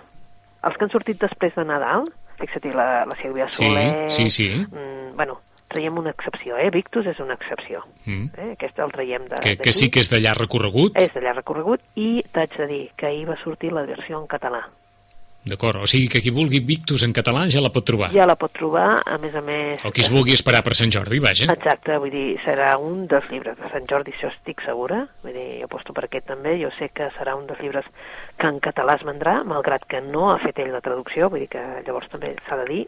Els 0.67 0.77
que 0.77 0.85
han 0.85 0.93
sortit 0.93 1.21
després 1.21 1.55
de 1.57 1.65
Nadal, 1.65 2.09
fixa't 2.41 2.75
la, 2.77 2.89
la 3.09 3.17
Sílvia 3.21 3.47
Sí, 3.53 3.65
Soler... 3.65 4.11
sí, 4.11 4.29
sí. 4.31 4.49
Mm, 4.67 5.15
bueno, 5.17 5.39
traiem 5.71 5.97
una 5.99 6.11
excepció, 6.11 6.59
eh? 6.59 6.69
Victus 6.75 7.07
és 7.07 7.21
una 7.23 7.37
excepció. 7.39 7.85
Mm. 8.05 8.27
Eh? 8.37 8.51
Aquest 8.57 8.83
el 8.83 8.93
traiem 8.93 9.29
de, 9.31 9.39
Que, 9.45 9.57
que 9.57 9.73
sí 9.77 9.89
que 9.91 10.03
és 10.03 10.11
d'allà 10.13 10.35
recorregut. 10.37 10.99
És 11.01 11.13
d'allà 11.15 11.37
recorregut 11.37 11.85
i 11.95 12.25
t'haig 12.35 12.57
de 12.59 12.67
dir 12.67 12.83
que 12.99 13.07
ahir 13.13 13.29
va 13.31 13.39
sortir 13.45 13.73
la 13.73 13.87
versió 13.89 14.19
en 14.21 14.27
català. 14.31 14.65
D'acord, 15.41 15.81
o 15.81 15.87
sigui 15.89 16.11
que 16.13 16.21
qui 16.21 16.29
vulgui 16.37 16.59
Victus 16.61 17.01
en 17.07 17.15
català 17.17 17.47
ja 17.49 17.63
la 17.65 17.71
pot 17.73 17.87
trobar. 17.89 18.11
Ja 18.13 18.27
la 18.29 18.35
pot 18.37 18.53
trobar, 18.53 19.01
a 19.09 19.17
més 19.23 19.33
a 19.33 19.41
més... 19.41 19.81
O 19.89 19.93
qui 19.97 20.03
es 20.05 20.11
vulgui 20.13 20.35
esperar 20.37 20.61
per 20.67 20.75
Sant 20.77 20.93
Jordi, 20.93 21.17
vaja. 21.25 21.47
Exacte, 21.49 21.97
vull 22.03 22.13
dir, 22.13 22.25
serà 22.45 22.75
un 22.77 23.07
dels 23.09 23.25
llibres 23.33 23.57
de 23.57 23.71
Sant 23.73 23.87
Jordi, 23.89 24.13
això 24.13 24.29
estic 24.29 24.61
segura. 24.67 25.07
Vull 25.25 25.33
dir, 25.33 25.47
jo 25.63 25.69
aposto 25.71 25.95
per 25.97 26.05
aquest 26.05 26.29
també. 26.29 26.59
Jo 26.61 26.69
sé 26.77 26.91
que 26.93 27.09
serà 27.17 27.39
un 27.39 27.47
dels 27.49 27.63
llibres 27.65 27.89
que 28.37 28.51
en 28.53 28.59
català 28.61 28.99
es 29.01 29.05
vendrà, 29.09 29.39
malgrat 29.49 29.87
que 29.89 30.03
no 30.05 30.27
ha 30.29 30.37
fet 30.45 30.61
ell 30.61 30.75
la 30.75 30.83
traducció, 30.85 31.31
vull 31.33 31.47
dir 31.47 31.49
que 31.55 31.65
llavors 31.87 32.13
també 32.13 32.35
s'ha 32.45 32.61
de 32.61 32.67
dir. 32.69 32.83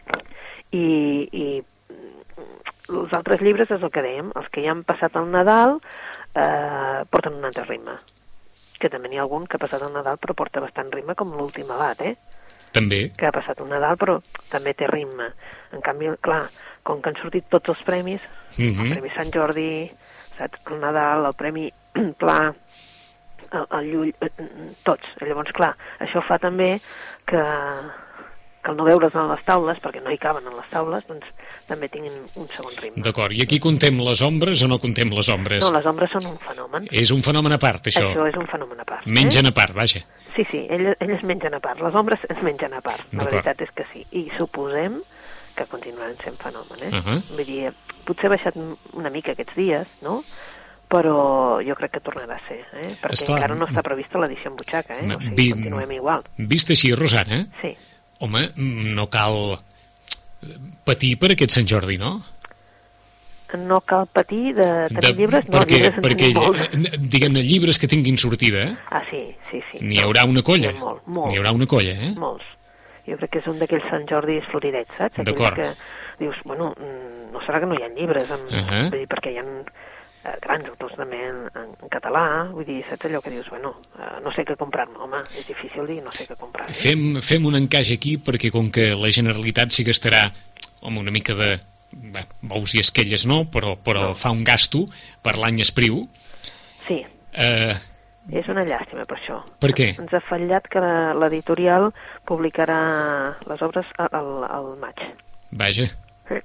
I, 0.77 0.85
i 1.33 1.47
mm, 1.57 2.53
els 2.99 3.17
altres 3.17 3.41
llibres 3.41 3.73
és 3.73 3.81
el 3.81 3.95
que 3.95 4.05
dèiem, 4.05 4.29
els 4.37 4.53
que 4.53 4.67
ja 4.67 4.75
han 4.77 4.85
passat 4.85 5.17
el 5.17 5.33
Nadal 5.33 5.79
eh, 6.37 7.01
porten 7.09 7.41
un 7.41 7.49
altre 7.49 7.65
ritme. 7.65 7.97
Que 8.77 8.93
també 8.93 9.09
n'hi 9.09 9.17
ha 9.17 9.25
algun 9.25 9.49
que 9.49 9.57
ha 9.57 9.65
passat 9.65 9.89
el 9.89 9.97
Nadal 9.97 10.21
però 10.21 10.37
porta 10.37 10.61
bastant 10.61 10.93
ritme, 10.93 11.17
com 11.17 11.33
l'últim 11.33 11.73
abat, 11.73 12.05
eh? 12.05 12.15
També. 12.73 13.13
que 13.17 13.27
ha 13.27 13.33
passat 13.33 13.61
un 13.61 13.69
Nadal, 13.71 13.97
però 13.97 14.21
també 14.51 14.75
té 14.75 14.87
ritme. 14.87 15.31
En 15.73 15.81
canvi, 15.81 16.09
clar, 16.21 16.49
com 16.83 17.01
que 17.03 17.11
han 17.11 17.17
sortit 17.23 17.45
tots 17.49 17.69
els 17.69 17.83
premis, 17.85 18.21
Mhm. 18.59 18.81
el 18.85 18.91
Premi 18.93 19.11
Sant 19.17 19.31
Jordi, 19.33 19.91
saps, 20.39 20.61
el 20.71 20.81
Nadal, 20.81 21.27
el 21.27 21.35
Premi 21.35 21.73
Pla, 22.19 22.55
el, 23.53 23.67
el 23.79 23.93
Llull, 23.93 24.15
eh, 24.21 24.31
tots. 24.83 25.03
Llavors, 25.21 25.53
clar, 25.53 25.75
això 26.01 26.23
fa 26.27 26.39
també 26.39 26.81
que, 27.27 27.41
que 28.63 28.71
al 28.71 28.77
no 28.77 28.85
veure's 28.87 29.15
en 29.19 29.29
les 29.29 29.45
taules, 29.45 29.79
perquè 29.83 30.03
no 30.03 30.11
hi 30.13 30.19
caben 30.23 30.47
en 30.47 30.55
les 30.57 30.69
taules, 30.71 31.05
doncs 31.09 31.27
també 31.69 31.89
tinguin 31.93 32.15
un 32.39 32.49
segon 32.55 32.73
ritme. 32.81 33.03
D'acord, 33.03 33.33
i 33.35 33.43
aquí 33.43 33.59
contem 33.63 33.99
les 34.01 34.23
ombres 34.23 34.63
o 34.63 34.69
no 34.71 34.79
contem 34.83 35.11
les 35.13 35.29
ombres? 35.29 35.65
No, 35.67 35.73
les 35.77 35.87
ombres 35.87 36.11
són 36.15 36.27
un 36.31 36.39
fenomen. 36.39 36.87
És 36.91 37.11
un 37.11 37.23
fenomen 37.23 37.53
a 37.53 37.59
part, 37.59 37.87
això. 37.91 38.09
Això 38.13 38.29
és 38.29 38.37
un 38.39 38.47
fenomen 38.47 38.81
a 38.81 38.85
part. 38.85 39.07
Mengen 39.07 39.47
a 39.47 39.53
part, 39.53 39.75
vaja. 39.75 40.05
Eh? 40.33 40.37
Sí, 40.37 40.47
sí, 40.51 40.67
elles, 40.71 40.97
elles 41.01 41.23
mengen 41.23 41.55
a 41.55 41.61
part. 41.61 41.81
Les 41.81 41.95
ombres 41.95 42.21
es 42.29 42.43
mengen 42.43 42.73
a 42.75 42.81
part. 42.81 43.05
La 43.13 43.25
veritat 43.25 43.61
és 43.61 43.71
que 43.77 43.85
sí. 43.93 44.07
I 44.13 44.31
suposem 44.39 45.01
que 45.55 45.67
continuaran 45.69 46.17
sent 46.25 46.39
fenomen, 46.41 46.79
eh? 46.81 46.89
Uh 46.89 47.05
-huh. 47.05 47.23
Vull 47.37 47.45
dir, 47.47 47.73
potser 48.07 48.27
ha 48.27 48.37
baixat 48.37 48.57
una 48.95 49.11
mica 49.11 49.33
aquests 49.33 49.55
dies, 49.55 49.87
no? 50.01 50.23
Però 50.89 51.61
jo 51.67 51.75
crec 51.75 51.91
que 51.93 52.01
tornarà 52.01 52.37
a 52.37 52.49
ser, 52.49 52.61
eh? 52.73 52.97
Perquè 53.01 53.13
Esclar. 53.13 53.39
encara 53.39 53.55
no 53.55 53.67
està 53.67 53.83
prevista 53.83 54.19
l'edició 54.19 54.51
en 54.51 54.57
butxaca, 54.57 54.99
eh? 54.99 55.15
O 55.15 55.21
sigui, 55.21 55.35
Vi- 55.35 55.51
continuem 55.53 55.91
igual. 55.93 56.23
Vist 56.39 56.71
així, 56.71 56.93
Rosana, 56.93 57.47
Sí. 57.61 57.77
home, 58.19 58.51
no 58.57 59.09
cal 59.11 59.59
patir 60.85 61.17
per 61.19 61.33
aquest 61.33 61.51
Sant 61.51 61.69
Jordi, 61.69 61.99
no? 61.99 62.23
No 63.59 63.81
cal 63.81 64.07
patir 64.07 64.55
de 64.55 64.89
tenir 64.89 65.17
llibres, 65.17 65.49
no, 65.49 65.59
perquè, 65.61 65.75
llibres 65.79 65.99
en 65.99 66.03
perquè 66.03 66.29
tenim 66.33 66.41
molts. 66.41 66.61
eh, 66.61 66.99
diguem-ne, 66.99 67.43
llibres 67.43 67.79
que 67.79 67.89
tinguin 67.89 68.17
sortida, 68.19 68.79
Ah, 68.91 69.03
sí, 69.11 69.35
sí, 69.51 69.61
sí. 69.71 69.79
n'hi 69.81 69.99
haurà 70.01 70.25
una 70.25 70.43
colla. 70.43 70.71
Ha 70.71 70.79
molt, 70.81 71.07
molt. 71.07 71.31
N'hi 71.31 71.39
haurà 71.39 71.53
una 71.53 71.67
colla, 71.67 71.93
eh? 71.93 72.13
Molts. 72.17 72.45
Jo 73.07 73.17
crec 73.19 73.31
que 73.31 73.39
és 73.41 73.47
un 73.51 73.59
d'aquells 73.59 73.89
Sant 73.91 74.05
Jordis 74.09 74.45
floridets, 74.51 74.91
saps? 74.97 75.25
D'acord. 75.25 75.55
que 75.57 75.73
dius, 76.19 76.37
bueno, 76.45 76.75
mm, 76.79 77.33
no 77.33 77.41
serà 77.41 77.59
que 77.61 77.67
no 77.67 77.75
hi 77.75 77.83
ha 77.83 77.89
llibres, 77.89 78.29
en, 78.31 78.41
Uh 78.47 78.63
-huh. 78.63 78.91
vull 78.91 78.99
dir, 79.01 79.09
perquè 79.09 79.33
hi 79.33 79.39
ha 79.39 79.45
eh, 80.25 80.37
grans 80.41 80.69
autors 80.69 80.95
també 80.95 81.19
en, 81.29 81.37
en, 81.57 81.69
en 81.83 81.89
català, 81.91 82.49
vull 82.53 82.65
dir, 82.65 82.85
saps 82.89 83.07
allò 83.07 83.21
que 83.21 83.31
dius, 83.31 83.49
bueno, 83.51 83.75
eh, 83.99 84.21
no 84.23 84.31
sé 84.31 84.45
què 84.45 84.57
comprar-me, 84.57 84.97
home, 84.99 85.17
és 85.37 85.47
difícil 85.49 85.85
dir 85.87 86.01
no 86.03 86.13
sé 86.13 86.29
què 86.29 86.37
comprar. 86.37 86.71
Eh? 86.71 86.73
Fem, 86.73 87.21
fem 87.21 87.45
un 87.45 87.57
encaix 87.57 87.91
aquí 87.93 88.19
perquè 88.19 88.51
com 88.53 88.71
que 88.71 88.95
la 88.95 89.11
Generalitat 89.11 89.73
sí 89.73 89.83
que 89.85 89.91
estarà 89.91 90.31
amb 90.83 90.99
una 90.99 91.11
mica 91.11 91.35
de... 91.35 91.59
Bé, 91.93 92.25
bous 92.41 92.75
i 92.75 92.81
esquelles 92.81 93.27
no, 93.27 93.45
però, 93.45 93.77
però 93.77 94.09
No. 94.09 94.15
fa 94.15 94.31
un 94.33 94.45
gasto 94.45 94.87
per 95.23 95.37
l'any 95.39 95.61
Espriu. 95.61 96.03
Sí, 96.89 97.05
Eh, 97.35 97.75
és 98.31 98.49
una 98.49 98.63
llàstima 98.65 99.05
per 99.09 99.17
això. 99.19 99.39
Per 99.59 99.71
què? 99.73 99.99
Ens 99.99 100.13
ha 100.13 100.21
fallat 100.21 100.67
que 100.69 100.81
l'editorial 101.17 101.91
publicarà 102.29 103.37
les 103.49 103.63
obres 103.63 103.87
al, 103.99 104.09
al, 104.13 104.45
al 104.51 104.67
maig. 104.81 105.01
vaja, 105.53 105.87
Sí, 106.29 106.39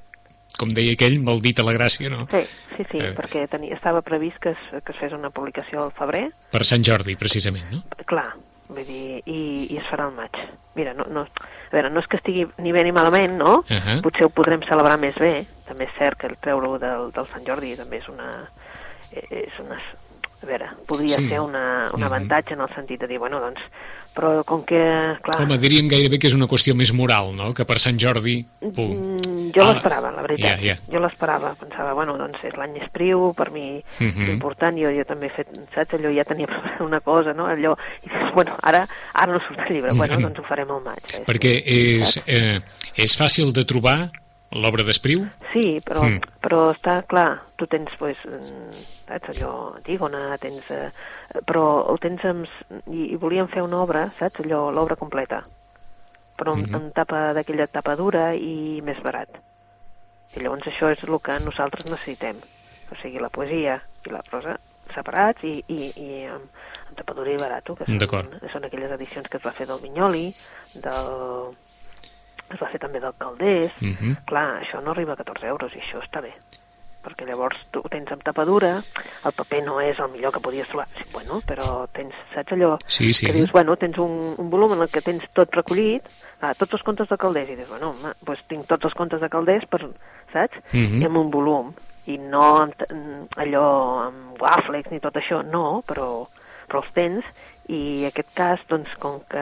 com 0.59 0.69
deia 0.73 0.93
aquell, 0.93 1.19
maldita 1.23 1.63
la 1.63 1.73
gràcia, 1.75 2.09
no? 2.09 2.25
sí, 2.31 2.41
sí, 2.77 2.83
sí 2.91 2.97
Eh. 2.99 3.13
perquè 3.15 3.47
tenia, 3.47 3.75
estava 3.75 4.01
previst 4.01 4.37
que 4.39 4.49
es, 4.55 4.57
que 4.83 4.91
es 4.91 4.97
fes 4.99 5.13
una 5.13 5.29
publicació 5.29 5.83
al 5.83 5.91
febrer, 5.91 6.31
Per 6.51 6.63
Sant 6.65 6.83
Jordi, 6.83 7.15
precisament, 7.15 7.69
no? 7.71 7.83
clar, 8.05 8.33
vull 8.69 8.85
dir, 8.85 9.21
i, 9.25 9.67
i 9.73 9.77
es 9.77 9.85
farà 9.89 10.05
al 10.05 10.13
maig. 10.13 10.35
Mira, 10.75 10.93
no, 10.93 11.05
no, 11.09 11.21
a 11.21 11.71
veure, 11.71 11.89
no 11.89 11.99
és 11.99 12.07
que 12.07 12.17
estigui 12.17 12.45
ni 12.59 12.71
bé 12.71 12.83
ni 12.83 12.91
malament, 12.91 13.37
no? 13.37 13.63
Ahà. 13.69 13.99
Potser 14.03 14.25
ho 14.27 14.29
podrem 14.29 14.61
celebrar 14.67 14.97
més 14.99 15.15
bé. 15.15 15.45
També 15.67 15.85
és 15.85 15.95
cert 15.97 16.17
que 16.19 16.27
el 16.27 16.37
treure-ho 16.37 16.77
del, 16.79 17.11
del 17.15 17.27
Sant 17.33 17.45
Jordi 17.47 17.75
també 17.75 17.97
és 17.97 18.07
una... 18.09 18.47
És 19.11 19.55
una 19.63 19.79
a 20.37 20.45
veure, 20.45 20.67
podria 20.85 21.15
Sí. 21.17 21.29
ser 21.29 21.39
una, 21.41 21.89
un 21.93 21.99
Mhm. 21.99 22.05
avantatge 22.05 22.53
en 22.53 22.61
el 22.61 22.69
sentit 22.75 22.99
de 23.01 23.07
dir, 23.07 23.17
bueno, 23.17 23.39
doncs, 23.39 23.59
però 24.17 24.31
com 24.49 24.63
que, 24.65 24.79
clar... 25.21 25.37
Home, 25.45 25.59
diríem 25.61 25.87
gairebé 25.91 26.17
que 26.17 26.27
és 26.31 26.35
una 26.37 26.47
qüestió 26.49 26.73
més 26.77 26.89
moral, 26.97 27.29
no?, 27.37 27.51
que 27.53 27.65
per 27.69 27.77
Sant 27.83 27.99
Jordi... 28.01 28.39
Mm, 28.65 29.51
jo 29.53 29.63
Ah, 29.63 29.71
l'esperava, 29.75 30.11
la 30.15 30.23
veritat. 30.25 30.57
ja, 30.57 30.73
ja. 30.73 30.77
Jo 30.91 31.01
l'esperava, 31.03 31.53
pensava, 31.61 31.93
bueno, 31.97 32.17
doncs 32.19 32.41
és 32.49 32.57
l'any 32.57 32.77
Espriu, 32.81 33.29
per 33.37 33.49
mi 33.53 33.67
és 33.77 34.19
important, 34.33 34.75
jo, 34.81 34.89
jo 34.95 35.05
també 35.07 35.29
he 35.29 35.35
fet, 35.37 35.53
saps, 35.75 35.95
allò 35.99 36.11
ja 36.17 36.25
tenia 36.27 36.49
una 36.87 36.99
cosa, 37.05 37.33
no?, 37.37 37.45
allò, 37.53 37.75
i 38.03 38.09
dius, 38.09 38.33
bueno, 38.35 38.57
ara, 38.65 38.83
ara 39.13 39.31
no 39.37 39.41
surt 39.45 39.61
el 39.67 39.75
llibre, 39.77 39.93
bueno, 39.97 40.19
doncs 40.25 40.41
ho 40.41 40.47
farem 40.49 40.71
al 40.73 40.81
maig. 40.85 41.13
Eh? 41.13 41.23
Perquè 41.27 41.53
és, 41.77 42.17
eh, 42.25 42.57
és 42.97 43.17
fàcil 43.19 43.53
de 43.53 43.63
trobar 43.69 43.99
l'obra 44.51 44.83
d'Espriu? 44.83 45.25
Sí, 45.51 45.79
però, 45.83 46.03
Mm. 46.07 46.21
però 46.41 46.73
està 46.73 47.01
clar, 47.05 47.41
tu 47.57 47.67
tens, 47.67 47.89
pues, 47.99 48.17
mm, 48.25 48.71
saps, 49.07 49.37
allò, 49.41 49.75
Antígona, 49.75 50.37
tens... 50.37 50.69
Eh, 50.71 50.91
però 51.45 51.89
el 51.91 51.99
tens 51.99 52.23
amb... 52.25 52.45
I, 52.87 53.11
I 53.13 53.15
volíem 53.15 53.47
fer 53.47 53.61
una 53.61 53.81
obra, 53.83 54.11
saps, 54.19 54.39
allò, 54.45 54.69
l'obra 54.71 54.95
completa, 54.95 55.43
però 56.37 56.53
amb, 56.53 56.67
Mhm. 56.67 56.75
amb 56.75 56.93
tapa 56.93 57.33
d'aquella 57.33 57.67
tapa 57.67 57.95
dura 57.95 58.33
i 58.35 58.81
més 58.81 59.01
barat. 59.03 59.29
I 60.35 60.39
llavors 60.39 60.67
això 60.67 60.91
és 60.91 61.03
el 61.03 61.19
que 61.19 61.39
nosaltres 61.39 61.85
necessitem. 61.89 62.37
O 62.91 62.95
sigui, 63.01 63.19
la 63.19 63.29
poesia 63.29 63.81
i 64.05 64.09
la 64.09 64.21
prosa 64.23 64.57
separats 64.93 65.43
i, 65.43 65.63
i, 65.67 65.91
i 65.99 66.25
amb, 66.25 66.45
amb 66.87 66.95
tapa 66.97 67.13
dura 67.13 67.31
i 67.31 67.37
barato, 67.37 67.75
que 67.75 67.83
són, 67.85 68.29
són 68.51 68.63
aquelles 68.63 68.91
edicions 68.91 69.27
que 69.27 69.37
es 69.37 69.43
va 69.43 69.51
fer 69.51 69.65
del 69.67 69.81
Minyoli, 69.81 70.33
del... 70.75 71.55
es 72.53 72.59
va 72.61 72.69
fer 72.71 72.79
també 72.79 72.99
del 72.99 73.13
Caldés, 73.17 73.71
Mhm. 73.81 74.23
Clar, 74.25 74.61
això 74.63 74.81
no 74.83 74.91
arriba 74.91 75.13
a 75.13 75.15
14 75.17 75.47
euros 75.47 75.73
i 75.75 75.79
això 75.79 76.01
està 76.01 76.21
bé. 76.21 76.31
Perquè 77.03 77.25
llavors 77.25 77.55
tu 77.71 77.79
ho 77.79 77.87
tens 77.89 78.11
amb 78.11 78.23
tapadura, 78.23 78.83
el 79.23 79.31
paper 79.31 79.63
no 79.63 79.79
és 79.79 79.97
el 79.99 80.09
millor 80.11 80.33
que 80.33 80.41
podies 80.41 80.67
trobar. 80.67 80.87
Sí, 80.97 81.05
bueno, 81.13 81.41
però 81.47 81.87
tens, 81.93 82.13
saps 82.33 82.51
allò? 82.51 82.77
Sí, 82.85 83.13
sí. 83.13 83.25
Que 83.27 83.33
dius, 83.33 83.51
bueno, 83.51 83.77
tens 83.77 83.97
un, 83.97 84.35
un 84.37 84.49
volum 84.49 84.73
en 84.73 84.81
el 84.81 84.89
que 84.89 85.01
tens 85.01 85.23
tot 85.31 85.53
recollit, 85.55 86.03
ah, 86.41 86.53
tots 86.53 86.73
els 86.73 86.83
contes 86.83 87.07
de 87.07 87.17
Caldés, 87.17 87.49
i 87.49 87.55
dius, 87.55 87.69
bueno, 87.69 87.91
home, 87.91 88.13
doncs 88.21 88.43
tinc 88.47 88.65
tots 88.67 88.83
els 88.85 88.93
contes 88.93 89.21
de 89.21 89.29
Caldés, 89.29 89.63
per, 89.69 89.87
saps? 90.33 90.57
Mhm. 90.73 91.01
I 91.01 91.05
amb 91.05 91.17
un 91.17 91.31
volum, 91.31 91.73
i 92.07 92.17
no 92.17 92.41
amb 92.63 92.73
allò 93.37 94.07
amb 94.07 94.41
waflex 94.41 94.91
ni 94.91 94.99
tot 94.99 95.15
això, 95.15 95.43
no, 95.45 95.83
però, 95.87 96.27
però 96.67 96.83
els 96.83 96.93
tens, 96.93 97.23
i 97.67 98.05
aquest 98.07 98.29
cas, 98.33 98.59
doncs, 98.69 98.89
com 98.99 99.19
que 99.29 99.41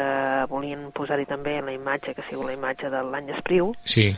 volien 0.49 0.87
posar-hi 0.95 1.25
també 1.29 1.59
la 1.61 1.73
imatge, 1.75 2.13
que 2.15 2.21
ha 2.21 2.29
sigut 2.29 2.47
la 2.47 2.53
imatge 2.57 2.89
de 2.89 3.03
l'any 3.03 3.29
Espriu, 3.35 3.73
Sí. 3.83 4.15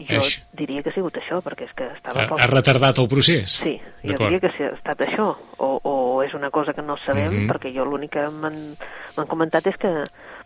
jo 0.00 0.16
Eix. 0.22 0.46
diria 0.56 0.82
que 0.82 0.88
ha 0.88 0.94
sigut 0.94 1.14
això, 1.20 1.42
perquè 1.44 1.66
és 1.68 1.74
que 1.76 1.84
estava... 1.92 2.22
Ha, 2.24 2.38
ha 2.42 2.46
retardat 2.48 2.98
el 2.98 3.08
procés? 3.08 3.58
Sí, 3.60 3.74
jo 4.02 4.16
diria 4.16 4.40
que 4.40 4.48
ha 4.48 4.70
estat 4.72 5.00
això, 5.04 5.34
o, 5.58 5.68
o 5.84 6.22
és 6.24 6.32
una 6.32 6.50
cosa 6.50 6.72
que 6.72 6.80
no 6.82 6.96
sabem, 7.04 7.28
Mhm. 7.44 7.50
perquè 7.50 7.74
jo 7.74 7.84
l'únic 7.84 8.10
que 8.16 8.28
m'han 8.30 8.76
comentat 9.28 9.66
és 9.66 9.76
que, 9.76 9.92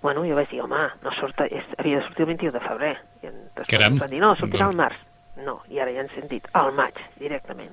bueno, 0.03 0.25
jo 0.27 0.35
vaig 0.35 0.51
dir, 0.51 0.61
home, 0.61 0.83
no 1.03 1.11
surt, 1.21 1.41
és, 1.47 1.63
havia 1.79 2.01
de 2.01 2.03
sortir 2.09 2.23
el 2.27 2.33
21 2.35 2.53
de 2.53 2.61
febrer. 2.61 2.97
I 3.23 3.29
després 3.57 3.99
van 4.01 4.11
dir, 4.11 4.21
no, 4.21 4.35
sortirà 4.37 4.67
al 4.67 4.75
març. 4.77 4.99
No, 5.45 5.61
i 5.71 5.79
ara 5.79 5.91
ja 5.93 6.01
han 6.01 6.11
sentit, 6.15 6.47
al 6.53 6.73
maig, 6.75 6.95
directament. 7.19 7.73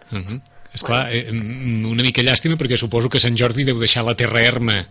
Esclar, 0.74 1.08
eh, 1.12 1.28
mm, 1.32 1.86
una 1.90 2.02
mica 2.04 2.22
llàstima 2.22 2.56
perquè 2.58 2.78
suposo 2.78 3.10
que 3.10 3.20
Sant 3.20 3.36
Jordi 3.38 3.64
deu 3.66 3.78
deixar 3.78 4.04
la 4.06 4.16
terra 4.16 4.42
erma 4.42 4.86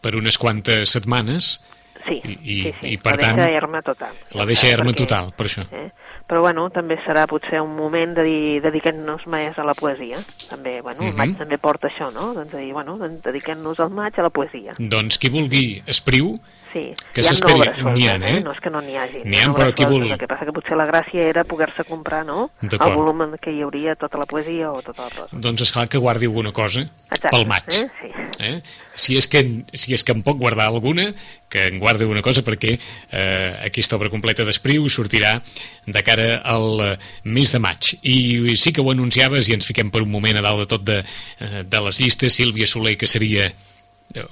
per 0.00 0.16
unes 0.16 0.38
quantes 0.38 0.90
setmanes 0.90 1.62
Sí, 2.06 2.20
I- 2.22 2.30
i- 2.30 2.62
sí, 2.62 2.74
sí, 2.80 2.86
i, 2.92 2.96
per 2.98 3.16
la 3.16 3.18
tant, 3.18 3.36
deixa 3.36 3.50
erma 3.50 3.80
total. 3.82 4.12
la 4.30 4.44
deixa 4.46 4.68
erma 4.68 4.92
Perquè- 4.92 4.96
total, 4.96 5.32
per 5.34 5.46
això. 5.46 5.64
Eh? 5.72 5.90
Però 6.28 6.40
bueno, 6.40 6.70
també 6.70 6.96
serà 7.04 7.26
potser 7.26 7.60
un 7.60 7.74
moment 7.74 8.14
de 8.14 8.22
dir, 8.22 8.60
dediquem-nos 8.62 9.26
més 9.26 9.58
a 9.58 9.64
la 9.64 9.74
poesia. 9.74 10.16
També, 10.48 10.80
bueno, 10.82 11.02
el 11.02 11.08
Mhm. 11.12 11.16
maig 11.16 11.36
també 11.38 11.58
porta 11.58 11.88
això, 11.88 12.12
no? 12.12 12.32
Doncs 12.34 12.52
dir, 12.56 12.72
bueno, 12.72 12.96
doncs 12.96 13.22
dediquem-nos 13.24 13.80
al 13.80 13.90
maig 13.90 14.14
a 14.18 14.22
la 14.22 14.30
poesia. 14.30 14.72
Doncs 14.78 15.18
qui 15.18 15.28
vulgui 15.30 15.82
Espriu, 15.86 16.38
Sí, 16.76 16.90
Que 17.14 17.22
hi 17.22 17.24
ha 17.24 17.30
s'esperi- 17.30 17.56
obres 17.56 17.78
n'hi 17.96 18.08
ha, 18.10 18.14
eh? 18.20 18.40
No 18.44 18.52
és 18.52 18.60
que 18.60 18.68
no 18.68 18.82
n'hi 18.84 18.96
hagi. 19.00 19.22
N'hi 19.24 19.38
ha, 19.40 19.46
però 19.56 19.72
qui 19.72 19.86
vulgui. 19.88 20.10
El 20.12 20.18
que 20.20 20.28
passa 20.28 20.44
que 20.44 20.52
potser 20.52 20.76
la 20.76 20.84
gràcia 20.84 21.22
era 21.30 21.44
poder-se 21.48 21.84
comprar, 21.88 22.24
no? 22.28 22.50
El 22.60 22.92
volum 22.92 23.22
en 23.24 23.36
què 23.40 23.54
hi 23.54 23.62
hauria 23.64 23.94
tota 23.96 24.18
la 24.20 24.26
poesia 24.28 24.70
o 24.72 24.82
tota 24.84 25.06
la 25.06 25.12
prosa. 25.14 25.36
doncs 25.46 25.62
és 25.64 25.72
clar 25.72 25.86
que 25.88 25.96
guardi 26.02 26.26
alguna 26.28 26.52
cosa 26.52 26.82
Exacte, 26.82 27.30
pel 27.32 27.46
maig. 27.48 27.64
Eh? 27.72 27.86
Sí. 28.02 28.10
Eh? 28.40 28.62
Si, 28.94 29.16
és 29.16 29.26
que, 29.28 29.40
si 29.72 29.94
és 29.94 30.04
que 30.04 30.12
en 30.12 30.22
pot 30.22 30.36
guardar 30.36 30.66
alguna, 30.66 31.14
que 31.48 31.66
en 31.68 31.78
guardi 31.78 32.04
alguna 32.04 32.20
cosa 32.22 32.42
perquè 32.44 32.74
eh, 33.10 33.56
aquesta 33.64 33.96
obra 33.96 34.10
completa 34.12 34.44
d'Espriu 34.44 34.88
sortirà 34.92 35.40
de 35.86 36.02
cara 36.02 36.42
al 36.44 36.80
eh, 36.92 36.98
mes 37.24 37.52
de 37.52 37.58
maig. 37.58 37.94
I 38.02 38.56
sí 38.56 38.72
que 38.72 38.82
ho 38.84 38.90
anunciaves 38.92 39.48
i 39.48 39.54
ens 39.56 39.64
fiquem 39.64 39.90
per 39.90 40.02
un 40.02 40.10
moment 40.10 40.36
a 40.36 40.42
dalt 40.44 40.64
de 40.64 40.66
tot 40.66 40.84
de, 40.84 40.98
eh, 41.40 41.62
de 41.64 41.80
les 41.80 42.00
llistes, 42.00 42.34
Sílvia 42.36 42.66
Soler, 42.66 42.96
que 42.98 43.06
seria 43.06 43.46
eh, 43.46 43.54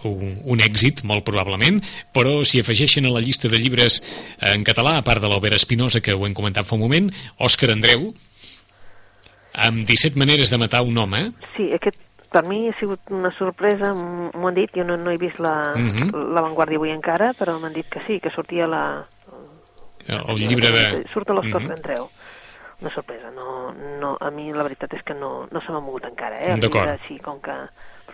un, 0.04 0.40
un 0.44 0.60
èxit, 0.60 1.02
molt 1.04 1.24
probablement, 1.24 1.80
però 2.12 2.44
si 2.44 2.60
afegeixen 2.60 3.06
a 3.06 3.10
la 3.10 3.20
llista 3.20 3.48
de 3.48 3.58
llibres 3.58 4.00
en 4.40 4.64
català, 4.64 4.96
a 4.98 5.02
part 5.02 5.20
de 5.20 5.28
l'Obera 5.28 5.56
Espinosa, 5.56 6.00
que 6.00 6.14
ho 6.14 6.26
hem 6.26 6.34
comentat 6.34 6.66
fa 6.66 6.74
un 6.76 6.80
moment, 6.86 7.10
Òscar 7.38 7.70
Andreu, 7.72 8.12
amb 9.54 9.84
17 9.86 10.18
maneres 10.18 10.50
de 10.50 10.58
matar 10.58 10.82
un 10.82 10.96
home, 10.98 11.32
sí, 11.56 11.70
aquest 11.74 11.98
per 12.34 12.42
mi 12.50 12.66
ha 12.68 12.74
sigut 12.80 12.98
una 13.14 13.30
sorpresa, 13.38 13.92
m'ho 13.94 14.48
han 14.48 14.56
dit, 14.56 14.72
jo 14.74 14.82
no, 14.82 14.96
no 14.98 15.12
he 15.12 15.18
vist 15.22 15.38
la, 15.38 15.74
Mhm. 15.76 16.10
la 16.34 16.40
Vanguardia 16.42 16.80
avui 16.80 16.90
encara, 16.90 17.32
però 17.38 17.60
m'han 17.60 17.72
dit 17.72 17.86
que 17.86 18.00
sí, 18.08 18.18
que 18.20 18.30
sortia 18.34 18.66
la... 18.66 19.04
el, 20.08 20.18
el 20.28 20.38
llibre 20.48 20.70
de... 20.72 21.04
Surt 21.12 21.30
a 21.30 21.34
l'Òscar 21.34 21.60
Mhm. 21.62 21.70
mm 21.70 21.82
-hmm. 21.84 22.08
Una 22.80 22.90
sorpresa, 22.92 23.30
no, 23.30 23.72
no, 24.00 24.16
a 24.20 24.30
mi 24.30 24.52
la 24.52 24.64
veritat 24.64 24.92
és 24.94 25.02
que 25.04 25.14
no, 25.14 25.46
no 25.50 25.60
se 25.60 25.70
m'ha 25.72 25.80
mogut 25.80 26.04
encara, 26.04 26.42
eh? 26.42 26.58
D'acord. 26.58 26.88
Així 26.88 27.18
com 27.20 27.40
que... 27.40 27.54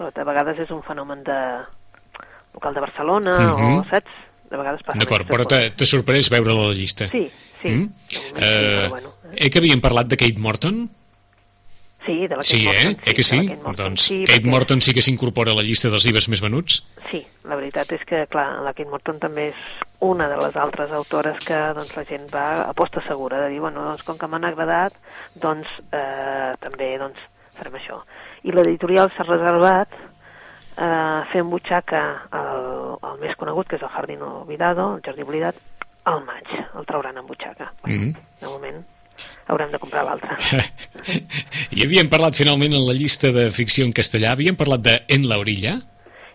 Però 0.01 0.09
de 0.17 0.25
vegades 0.25 0.59
és 0.65 0.71
un 0.73 0.81
fenomen 0.83 1.21
de 1.27 1.37
local 2.55 2.73
de 2.73 2.81
Barcelona, 2.81 3.35
Mhm. 3.39 3.79
o 3.81 3.85
saps? 3.91 4.09
De 4.51 4.57
vegades 4.57 4.81
passa 4.83 4.99
D'acord, 4.99 5.29
però 5.29 5.45
coses. 5.45 5.77
t'ha 5.77 5.87
sorprès 5.87 6.31
veure 6.31 6.55
la 6.55 6.73
llista. 6.73 7.07
Sí, 7.11 7.31
sí. 7.63 7.69
Mm? 7.69 7.85
moment 7.85 7.93
sí, 8.09 8.19
Eh, 8.41 8.87
bueno, 8.89 9.13
eh? 9.33 9.45
eh, 9.47 9.51
que 9.51 9.59
havíem 9.59 9.81
parlat 9.81 10.07
de 10.09 10.17
Kate 10.17 10.39
Morton? 10.41 10.89
Sí, 12.07 12.27
de 12.27 12.29
la 12.31 12.37
Kate 12.43 12.45
Sí, 12.57 12.65
Morton, 12.65 12.91
eh? 12.93 12.97
Eh 13.05 13.15
que 13.15 13.23
sí? 13.23 13.41
Morton, 13.63 13.75
doncs 13.77 14.01
sí, 14.01 14.25
Kate 14.27 14.41
perquè- 14.41 14.51
Morton 14.51 14.81
sí 14.81 14.95
que 14.95 15.03
s'incorpora 15.03 15.53
a 15.53 15.55
la 15.55 15.63
llista 15.63 15.91
dels 15.91 16.03
llibres 16.05 16.29
més 16.31 16.41
venuts. 16.41 16.83
Sí, 17.11 17.25
la 17.45 17.55
veritat 17.57 17.93
és 17.93 18.01
que, 18.07 18.27
clar, 18.27 18.63
la 18.63 18.73
Kate 18.73 18.89
Morton 18.91 19.19
també 19.21 19.49
és 19.51 19.55
una 20.01 20.27
de 20.29 20.37
les 20.39 20.57
altres 20.57 20.91
autores 20.93 21.39
que 21.45 21.55
doncs, 21.75 21.95
la 21.95 22.05
gent 22.07 22.27
va 22.35 22.63
a 22.63 22.73
posta 22.73 23.03
segura, 23.07 23.39
de 23.43 23.51
dir, 23.51 23.61
bueno, 23.61 23.85
doncs, 23.85 24.03
com 24.03 24.17
que 24.17 24.27
m'han 24.27 24.45
agradat, 24.47 24.95
doncs 25.35 25.69
eh, 25.93 26.53
també 26.59 26.97
doncs, 26.99 27.19
farem 27.55 27.75
això. 27.75 28.01
I 28.45 28.53
l'editorial 28.53 29.11
s'ha 29.13 29.25
reservat 29.27 29.89
eh, 30.77 31.21
fer 31.33 31.43
butxaca 31.43 32.03
el, 32.33 32.97
el 33.11 33.19
més 33.21 33.37
conegut, 33.37 33.69
que 33.69 33.77
és 33.77 33.83
el 33.83 33.93
Jardín 33.93 34.23
Olvidado, 34.23 34.95
el 34.97 35.03
Jardí 35.05 35.23
Oblidat, 35.27 35.55
al 36.05 36.23
maig, 36.25 36.49
el 36.79 36.87
trauran 36.89 37.19
en 37.21 37.27
butxaca. 37.27 37.73
Bueno, 37.83 38.01
Mhm. 38.01 38.17
De 38.41 38.47
moment 38.49 38.85
haurem 39.49 39.71
de 39.71 39.79
comprar 39.79 40.05
l'altre. 40.05 40.31
I 41.77 41.83
havíem 41.85 42.09
parlat 42.09 42.35
finalment 42.39 42.73
en 42.73 42.87
la 42.87 42.95
llista 42.97 43.31
de 43.35 43.51
ficció 43.53 43.85
en 43.85 43.93
castellà, 43.93 44.33
havíem 44.33 44.57
parlat 44.57 44.81
de 44.81 44.95
En 45.09 45.29
la 45.29 45.39
orilla? 45.39 45.75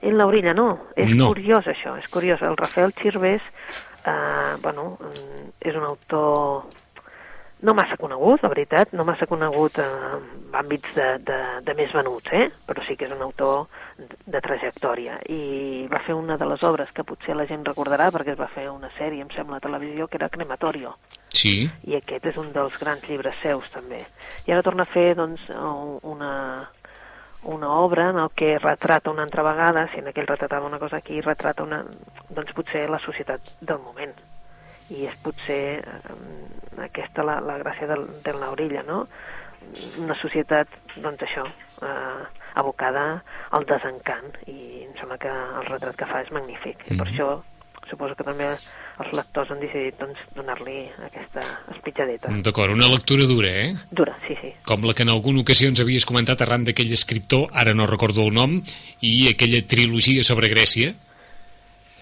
En 0.05 0.17
l'orilla 0.19 0.53
no, 0.53 0.67
és 0.95 1.09
No. 1.15 1.31
curiós 1.33 1.65
això, 1.65 1.95
és 1.97 2.07
curiós. 2.13 2.41
El 2.45 2.55
Rafael 2.57 2.93
Chirves, 2.93 3.41
eh, 4.05 4.55
bueno, 4.61 4.97
mm, 5.01 5.49
és 5.61 5.75
un 5.75 5.83
autor 5.83 6.65
no 7.61 7.73
massa 7.73 7.97
conegut, 7.97 8.43
la 8.43 8.49
veritat, 8.49 8.91
no 8.93 9.05
massa 9.07 9.25
conegut 9.25 9.77
eh, 9.79 9.85
en 9.85 10.55
àmbits 10.59 10.93
de, 10.95 11.07
de, 11.25 11.37
de 11.65 11.73
més 11.73 11.91
venuts, 11.95 12.31
eh? 12.31 12.49
però 12.67 12.83
sí 12.85 12.95
que 12.95 13.05
és 13.05 13.11
un 13.15 13.21
autor 13.21 13.67
de, 13.97 14.17
de 14.27 14.41
trajectòria. 14.41 15.17
I 15.29 15.87
va 15.91 15.99
fer 16.05 16.13
una 16.15 16.37
de 16.37 16.45
les 16.45 16.63
obres 16.63 16.91
que 16.91 17.03
potser 17.03 17.35
la 17.35 17.47
gent 17.49 17.65
recordarà, 17.65 18.11
perquè 18.11 18.35
es 18.35 18.39
va 18.39 18.47
fer 18.51 18.69
una 18.69 18.91
sèrie, 18.99 19.21
em 19.23 19.31
sembla, 19.33 19.57
a 19.57 19.65
televisió, 19.65 20.07
que 20.07 20.17
era 20.21 20.29
Crematorio 20.29 20.95
Sí. 21.35 21.69
i 21.83 21.95
aquest 21.97 22.25
és 22.31 22.37
un 22.39 22.53
dels 22.55 22.77
grans 22.79 23.03
llibres 23.09 23.35
seus 23.41 23.67
també. 23.73 24.05
I 24.47 24.53
ara 24.53 24.63
torna 24.63 24.83
a 24.83 24.91
fer 24.93 25.15
doncs, 25.15 25.41
un- 25.49 25.99
una, 26.03 26.69
una 27.43 27.69
obra 27.81 28.09
en 28.11 28.17
el 28.19 28.29
que 28.35 28.57
retrata 28.57 29.11
una 29.11 29.23
altra 29.23 29.43
vegada, 29.43 29.87
si 29.91 29.99
en 29.99 30.07
aquell 30.07 30.27
retratava 30.27 30.65
una 30.65 30.79
cosa 30.79 30.97
aquí, 30.97 31.19
retrata 31.21 31.63
una, 31.63 31.83
doncs 32.29 32.53
potser 32.55 32.89
la 32.89 32.99
societat 32.99 33.41
del 33.59 33.79
moment. 33.83 34.15
I 34.89 35.07
és 35.09 35.15
potser 35.23 35.81
eh, 35.81 36.83
aquesta 36.85 37.23
la, 37.23 37.39
la 37.41 37.57
gràcia 37.63 37.87
del, 37.87 38.05
de 38.23 38.33
la 38.33 38.51
orilla, 38.51 38.83
no? 38.83 39.07
Una 39.97 40.15
societat, 40.21 40.67
doncs 41.01 41.23
això, 41.25 41.45
eh, 41.81 42.23
abocada 42.55 43.23
al 43.51 43.65
desencant 43.65 44.37
i 44.47 44.85
em 44.85 44.93
sembla 44.99 45.17
que 45.17 45.31
el 45.31 45.65
retrat 45.71 45.95
que 45.95 46.05
fa 46.05 46.21
és 46.21 46.31
magnífic. 46.31 46.77
Mm 46.77 46.87
-hmm. 46.87 46.93
I 46.93 46.97
per 46.97 47.07
Mhm. 47.07 47.13
això 47.15 47.41
suposo 47.89 48.15
que 48.15 48.23
també 48.23 48.45
els 48.99 49.11
lectors 49.13 49.51
han 49.51 49.59
decidit 49.59 49.99
doncs, 49.99 50.17
donar-li 50.33 50.89
aquesta 51.05 51.41
espitjadeta. 51.75 52.29
D'acord, 52.41 52.73
una 52.73 52.87
lectura 52.87 53.25
dura, 53.25 53.47
eh? 53.49 53.75
Dura, 53.91 54.17
sí, 54.27 54.35
sí. 54.41 54.53
Com 54.65 54.83
la 54.83 54.93
que 54.93 55.03
en 55.03 55.09
alguna 55.09 55.41
ocasió 55.41 55.67
ens 55.67 55.79
havies 55.79 56.05
comentat 56.05 56.41
arran 56.41 56.63
d'aquell 56.63 56.91
escriptor, 56.93 57.49
ara 57.53 57.73
no 57.73 57.85
recordo 57.85 58.21
el 58.23 58.33
nom, 58.33 58.61
i 59.01 59.29
aquella 59.29 59.61
trilogia 59.67 60.23
sobre 60.23 60.47
Grècia, 60.49 60.95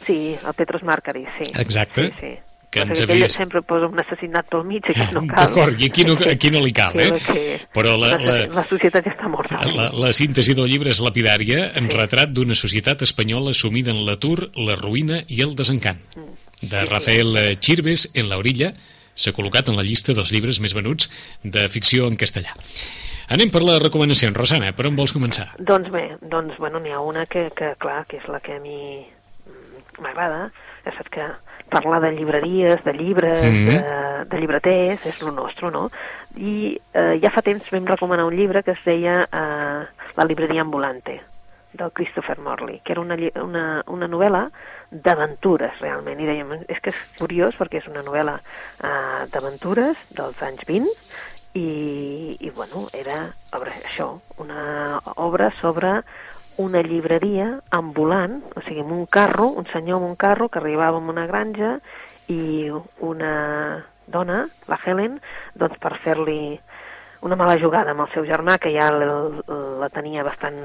Sí, 0.06 0.36
el 0.46 0.54
Petros 0.54 0.84
Marcaris, 0.84 1.30
sí. 1.38 1.46
Exacte. 1.60 2.12
Sí, 2.12 2.14
sí. 2.20 2.40
Que 2.74 2.82
ens 2.82 3.00
aquell 3.00 3.12
havies- 3.22 3.36
sempre 3.38 3.62
posa 3.62 3.86
un 3.88 4.00
assassinat 4.02 4.48
pel 4.50 4.64
mig, 4.66 4.84
aquí 4.90 5.06
no 5.14 5.22
cal. 5.30 5.48
D'acord, 5.54 5.80
i 5.82 5.90
aquí 5.92 6.04
no, 6.08 6.16
aquí 6.32 6.50
no 6.52 6.62
li 6.64 6.72
cal, 6.74 6.98
eh? 7.00 7.12
Que, 7.22 7.60
Però 7.74 7.96
la, 8.02 8.16
la, 8.18 8.38
la 8.50 8.64
societat 8.70 9.06
ja 9.06 9.14
està 9.14 9.30
morta. 9.30 9.60
la, 9.70 9.92
la 9.94 10.12
síntesi 10.14 10.56
del 10.58 10.68
llibre 10.72 10.90
és 10.90 11.02
lapidària 11.06 11.68
en 11.78 11.90
Sí. 11.92 11.98
retrat 11.98 12.34
d'una 12.34 12.56
societat 12.58 13.02
espanyola 13.06 13.54
sumida 13.54 13.92
en 13.94 14.02
l'atur, 14.08 14.50
la 14.58 14.76
ruïna 14.80 15.22
i 15.28 15.42
el 15.46 15.54
desencant. 15.56 16.00
Mm. 16.16 16.32
De 16.74 16.82
Rafael 16.86 17.58
Chirves, 17.60 18.10
en 18.16 18.30
la 18.30 18.38
orilla, 18.40 18.74
s'ha 19.14 19.34
col·locat 19.36 19.70
en 19.70 19.76
la 19.78 19.84
llista 19.84 20.14
dels 20.18 20.32
llibres 20.34 20.60
més 20.64 20.74
venuts 20.74 21.10
de 21.44 21.68
ficció 21.70 22.08
en 22.08 22.16
castellà. 22.18 22.56
Anem 23.34 23.52
per 23.54 23.62
les 23.64 23.78
recomanacions. 23.82 24.36
Rosana, 24.36 24.72
per 24.76 24.88
on 24.90 24.96
vols 24.98 25.14
començar? 25.14 25.50
Doncs 25.60 25.92
bé, 25.94 26.18
doncs, 26.22 26.58
bueno, 26.58 26.80
n'hi 26.84 26.92
ha 26.92 27.00
una 27.04 27.26
que, 27.26 27.50
que, 27.56 27.74
clar, 27.80 28.06
que 28.10 28.18
és 28.18 28.26
la 28.32 28.40
que 28.44 28.58
a 28.58 28.60
mi 28.64 29.04
mm, 29.04 30.02
m'agrada. 30.04 30.50
Ja 30.84 30.92
saps 30.98 31.12
que 31.14 31.28
parlar 31.74 32.00
de 32.06 32.12
llibreries, 32.16 32.84
de 32.86 32.94
llibres, 32.94 33.42
Mhm. 33.44 33.68
de, 33.68 34.26
de 34.30 34.40
llibreters, 34.40 35.06
és 35.10 35.22
el 35.26 35.34
nostre, 35.36 35.72
no? 35.72 35.90
I 36.38 36.80
eh, 36.94 37.20
ja 37.22 37.32
fa 37.34 37.42
temps 37.42 37.70
vam 37.74 37.86
recomanar 37.90 38.26
un 38.26 38.36
llibre 38.38 38.64
que 38.64 38.72
es 38.78 38.84
deia 38.86 39.24
eh, 39.26 39.84
La 40.16 40.26
libreria 40.30 40.62
ambulante, 40.62 41.20
del 41.74 41.92
Christopher 41.92 42.38
Morley, 42.38 42.80
que 42.86 42.92
era 42.94 43.02
una, 43.02 43.18
una, 43.42 43.84
una 43.88 44.08
novel·la 44.08 44.44
d'aventures, 44.92 45.80
realment. 45.82 46.20
I 46.22 46.28
dèiem, 46.30 46.52
és 46.70 46.80
que 46.80 46.92
és 46.94 47.00
curiós 47.18 47.56
perquè 47.58 47.82
és 47.82 47.88
una 47.90 48.04
novel·la 48.06 48.36
eh, 48.38 49.26
d'aventures 49.34 49.98
dels 50.14 50.42
anys 50.46 50.62
20 50.70 50.92
i, 51.58 52.38
i 52.40 52.50
bueno, 52.54 52.88
era 52.94 53.34
obra, 53.54 53.74
això, 53.86 54.20
una 54.38 55.00
obra 55.16 55.52
sobre 55.62 56.02
una 56.62 56.82
llibreria 56.86 57.60
ambulant, 57.72 58.42
o 58.56 58.62
sigui, 58.66 58.84
amb 58.84 58.94
un 58.96 59.06
carro, 59.06 59.50
un 59.58 59.66
senyor 59.72 60.02
amb 60.02 60.12
un 60.12 60.16
carro 60.20 60.50
que 60.50 60.60
arribava 60.62 61.00
a 61.00 61.10
una 61.14 61.26
granja 61.30 61.78
i 62.30 62.70
una 63.00 63.34
dona, 64.08 64.44
la 64.68 64.80
Helen, 64.86 65.20
doncs 65.56 65.80
per 65.82 65.98
fer-li 66.04 66.60
una 67.24 67.38
mala 67.40 67.56
jugada 67.58 67.94
amb 67.94 68.04
el 68.04 68.12
seu 68.12 68.26
germà, 68.28 68.58
que 68.60 68.74
ja 68.76 68.90
la, 68.92 69.90
tenia 69.94 70.26
bastant 70.28 70.58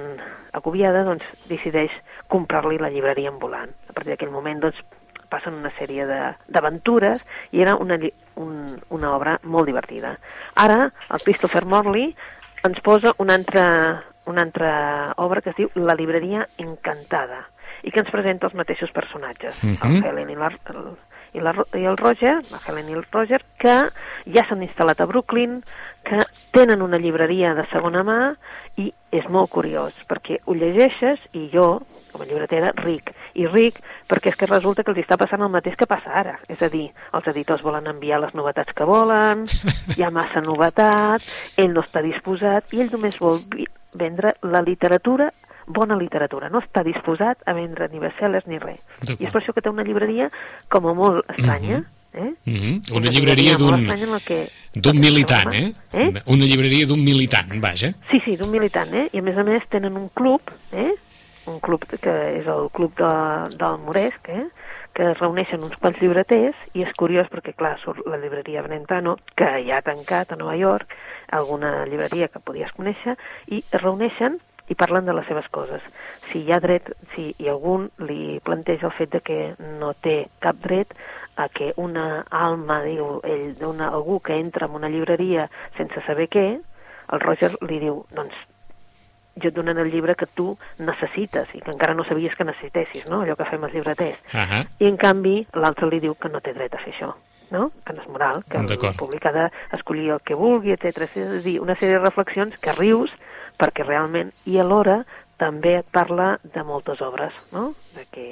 agobiada, 0.53 1.05
doncs 1.07 1.27
decideix 1.49 1.95
comprar-li 2.29 2.81
la 2.83 2.91
llibreria 2.91 3.31
ambulant. 3.31 3.71
A 3.89 3.95
partir 3.95 4.15
d'aquell 4.15 4.35
moment, 4.35 4.65
doncs, 4.67 4.81
passen 5.29 5.59
una 5.61 5.71
sèrie 5.77 6.07
d'aventures 6.09 7.21
i 7.53 7.61
era 7.61 7.75
una, 7.77 7.99
un, 8.41 8.53
una 8.97 9.13
obra 9.15 9.37
molt 9.45 9.69
divertida. 9.69 10.15
Ara, 10.57 10.89
el 11.13 11.25
Christopher 11.25 11.67
Morley 11.69 12.15
ens 12.65 12.81
posa 12.83 13.13
una 13.23 13.37
altra, 13.39 13.67
una 14.29 14.43
altra 14.47 15.15
obra 15.17 15.41
que 15.43 15.51
es 15.51 15.57
diu 15.59 15.71
La 15.75 15.95
libreria 15.99 16.47
encantada 16.59 17.47
i 17.83 17.93
que 17.95 18.01
ens 18.03 18.11
presenta 18.11 18.47
els 18.49 18.55
mateixos 18.59 18.91
personatges, 18.93 19.63
Mhm. 19.63 20.03
el 20.03 20.05
Helen 20.05 20.31
i 20.31 20.37
la, 20.37 20.49
el, 20.73 20.89
i, 21.35 21.41
la, 21.41 21.53
i 21.79 21.85
el 21.85 21.97
Roger, 21.97 22.39
la 22.51 22.59
Helen 22.67 22.89
i 22.89 22.97
el 22.99 23.05
Roger, 23.13 23.43
que 23.59 23.77
ja 24.35 24.45
s'han 24.49 24.63
instal·lat 24.67 25.01
a 25.01 25.07
Brooklyn, 25.07 25.61
que 26.03 26.19
tenen 26.53 26.83
una 26.83 26.99
llibreria 26.99 27.55
de 27.55 27.67
segona 27.71 28.03
mà 28.03 28.35
i 28.77 28.93
és 29.13 29.29
molt 29.29 29.51
curiós, 29.51 29.95
perquè 30.09 30.41
ho 30.47 30.55
llegeixes 30.55 31.21
i 31.35 31.49
jo, 31.53 31.83
com 32.11 32.23
a 32.23 32.27
llibretera, 32.27 32.73
ric. 32.83 33.13
I 33.35 33.47
ric 33.47 33.79
perquè 34.09 34.33
és 34.33 34.37
que 34.37 34.47
resulta 34.49 34.83
que 34.83 34.91
els 34.91 35.03
està 35.05 35.19
passant 35.21 35.43
el 35.45 35.53
mateix 35.53 35.77
que 35.77 35.87
passa 35.87 36.11
ara. 36.11 36.39
És 36.49 36.61
a 36.63 36.69
dir, 36.73 36.89
els 37.13 37.27
editors 37.29 37.63
volen 37.63 37.87
enviar 37.87 38.19
les 38.21 38.35
novetats 38.35 38.73
que 38.75 38.85
volen, 38.89 39.47
hi 39.97 40.03
ha 40.03 40.11
massa 40.11 40.41
novetat, 40.41 41.23
ell 41.57 41.75
no 41.75 41.83
està 41.85 42.03
disposat 42.03 42.73
i 42.73 42.81
ell 42.81 42.91
només 42.91 43.19
vol 43.21 43.39
vendre 43.95 44.35
la 44.43 44.63
literatura 44.63 45.31
bona 45.69 45.97
literatura, 46.01 46.49
no 46.49 46.63
està 46.65 46.83
disposat 46.87 47.45
a 47.47 47.55
vendre 47.57 47.89
ni 47.93 48.01
bestsellers 48.03 48.47
ni 48.49 48.59
res. 48.59 48.81
I 49.05 49.19
és 49.19 49.33
per 49.33 49.43
això 49.43 49.55
que 49.55 49.63
té 49.65 49.71
una 49.71 49.85
llibreria 49.87 50.31
com 50.73 50.89
a 50.89 50.95
molt 50.97 51.29
estranya, 51.37 51.83
eh? 52.15 52.33
Mhm. 52.45 52.95
Una 52.97 53.11
llibreria 53.13 53.57
d'un 53.57 53.85
d'un 54.75 54.99
militant, 54.99 55.53
eh? 55.55 55.75
eh? 55.93 56.09
Una 56.27 56.45
llibreria 56.45 56.87
d'un 56.87 57.03
militant, 57.05 57.53
vaja. 57.61 57.93
Sí, 58.11 58.21
sí, 58.25 58.37
d'un 58.37 58.51
militant, 58.51 58.95
eh? 58.95 59.09
I 59.13 59.19
a 59.19 59.23
més 59.23 59.37
a 59.37 59.45
més 59.45 59.69
tenen 59.69 59.97
un 59.97 60.09
club, 60.15 60.41
eh? 60.73 60.93
Un 61.47 61.61
club 61.61 61.85
que 61.89 62.15
és 62.39 62.47
el 62.47 62.69
club 62.73 62.97
de, 62.97 63.13
del 63.57 63.79
Moresc, 63.85 64.29
eh? 64.29 64.49
Que 64.99 65.07
es 65.13 65.21
reuneixen 65.21 65.63
uns 65.63 65.77
quants 65.79 66.01
llibreters 66.03 66.59
i 66.75 66.83
és 66.83 66.97
curiós 66.99 67.29
perquè, 67.31 67.53
clar, 67.55 67.77
surt 67.79 68.03
la 68.11 68.19
llibreria 68.19 68.65
Brentano, 68.67 69.13
que 69.39 69.47
ja 69.63 69.77
ha 69.79 69.85
tancat 69.87 70.33
a 70.35 70.39
Nova 70.41 70.57
York, 70.59 70.91
alguna 71.39 71.85
llibreria 71.87 72.27
que 72.33 72.43
podies 72.43 72.73
conèixer, 72.75 73.15
i 73.47 73.61
es 73.63 73.79
reuneixen 73.79 74.41
i 74.67 74.75
parlen 74.75 75.07
de 75.07 75.15
les 75.15 75.31
seves 75.31 75.47
coses. 75.55 75.87
Si 76.33 76.43
hi 76.43 76.51
ha 76.51 76.59
dret, 76.65 76.91
si 77.15 77.29
hi 77.39 77.47
algun 77.47 77.87
li 78.11 78.41
planteja 78.43 78.91
el 78.91 78.97
fet 78.99 79.15
de 79.15 79.23
que 79.23 79.39
no 79.79 79.95
té 79.95 80.19
cap 80.43 80.59
dret 80.67 80.99
a 81.39 81.47
que 81.47 81.71
una 81.79 82.25
alma, 82.35 82.83
diu 82.83 83.21
ell, 83.23 83.53
d'una, 83.63 83.93
algú 83.95 84.19
que 84.19 84.35
entra 84.43 84.67
en 84.67 84.75
una 84.83 84.91
llibreria 84.91 85.47
sense 85.79 86.03
saber 86.11 86.27
què, 86.27 86.49
el 86.59 87.23
Roger 87.23 87.55
li 87.71 87.79
diu, 87.87 88.03
doncs, 88.19 88.48
jo 89.43 89.53
et 89.53 89.57
donen 89.57 89.79
el 89.79 89.91
llibre 89.93 90.17
que 90.19 90.27
tu 90.27 90.51
necessites 90.79 91.55
i 91.55 91.63
que 91.63 91.73
encara 91.73 91.95
no 91.95 92.05
sabies 92.09 92.37
que 92.37 92.47
necessitessis, 92.49 93.07
no?, 93.09 93.23
allò 93.23 93.37
que 93.39 93.49
fem 93.49 93.65
els 93.65 93.75
llibreters. 93.75 94.21
Ahà. 94.33 94.65
I 94.81 94.91
en 94.91 94.99
canvi 95.01 95.41
l'altre 95.55 95.89
li 95.91 96.03
diu 96.05 96.17
que 96.19 96.31
no 96.33 96.43
té 96.45 96.55
dret 96.57 96.75
a 96.75 96.83
fer 96.83 96.95
això, 96.95 97.13
no? 97.55 97.71
que 97.85 97.95
no 97.95 98.03
és 98.03 98.11
moral, 98.11 98.43
que 98.49 98.61
el 98.61 98.99
públic 98.99 99.27
ha 99.27 99.35
d'escollir 99.39 100.13
el 100.17 100.25
que 100.25 100.39
vulgui, 100.39 100.75
etc. 100.75 101.09
És 101.09 101.17
a 101.23 101.43
dir, 101.45 101.59
una 101.65 101.77
sèrie 101.79 101.99
de 101.99 102.05
reflexions 102.05 102.59
que 102.63 102.77
rius 102.79 103.15
perquè 103.59 103.87
realment, 103.87 104.31
i 104.47 104.59
alhora 104.63 105.03
també 105.39 105.79
et 105.81 105.89
parla 105.95 106.37
de 106.43 106.65
moltes 106.67 107.01
obres, 107.03 107.35
no? 107.53 107.73
de 107.95 108.05
que 108.11 108.27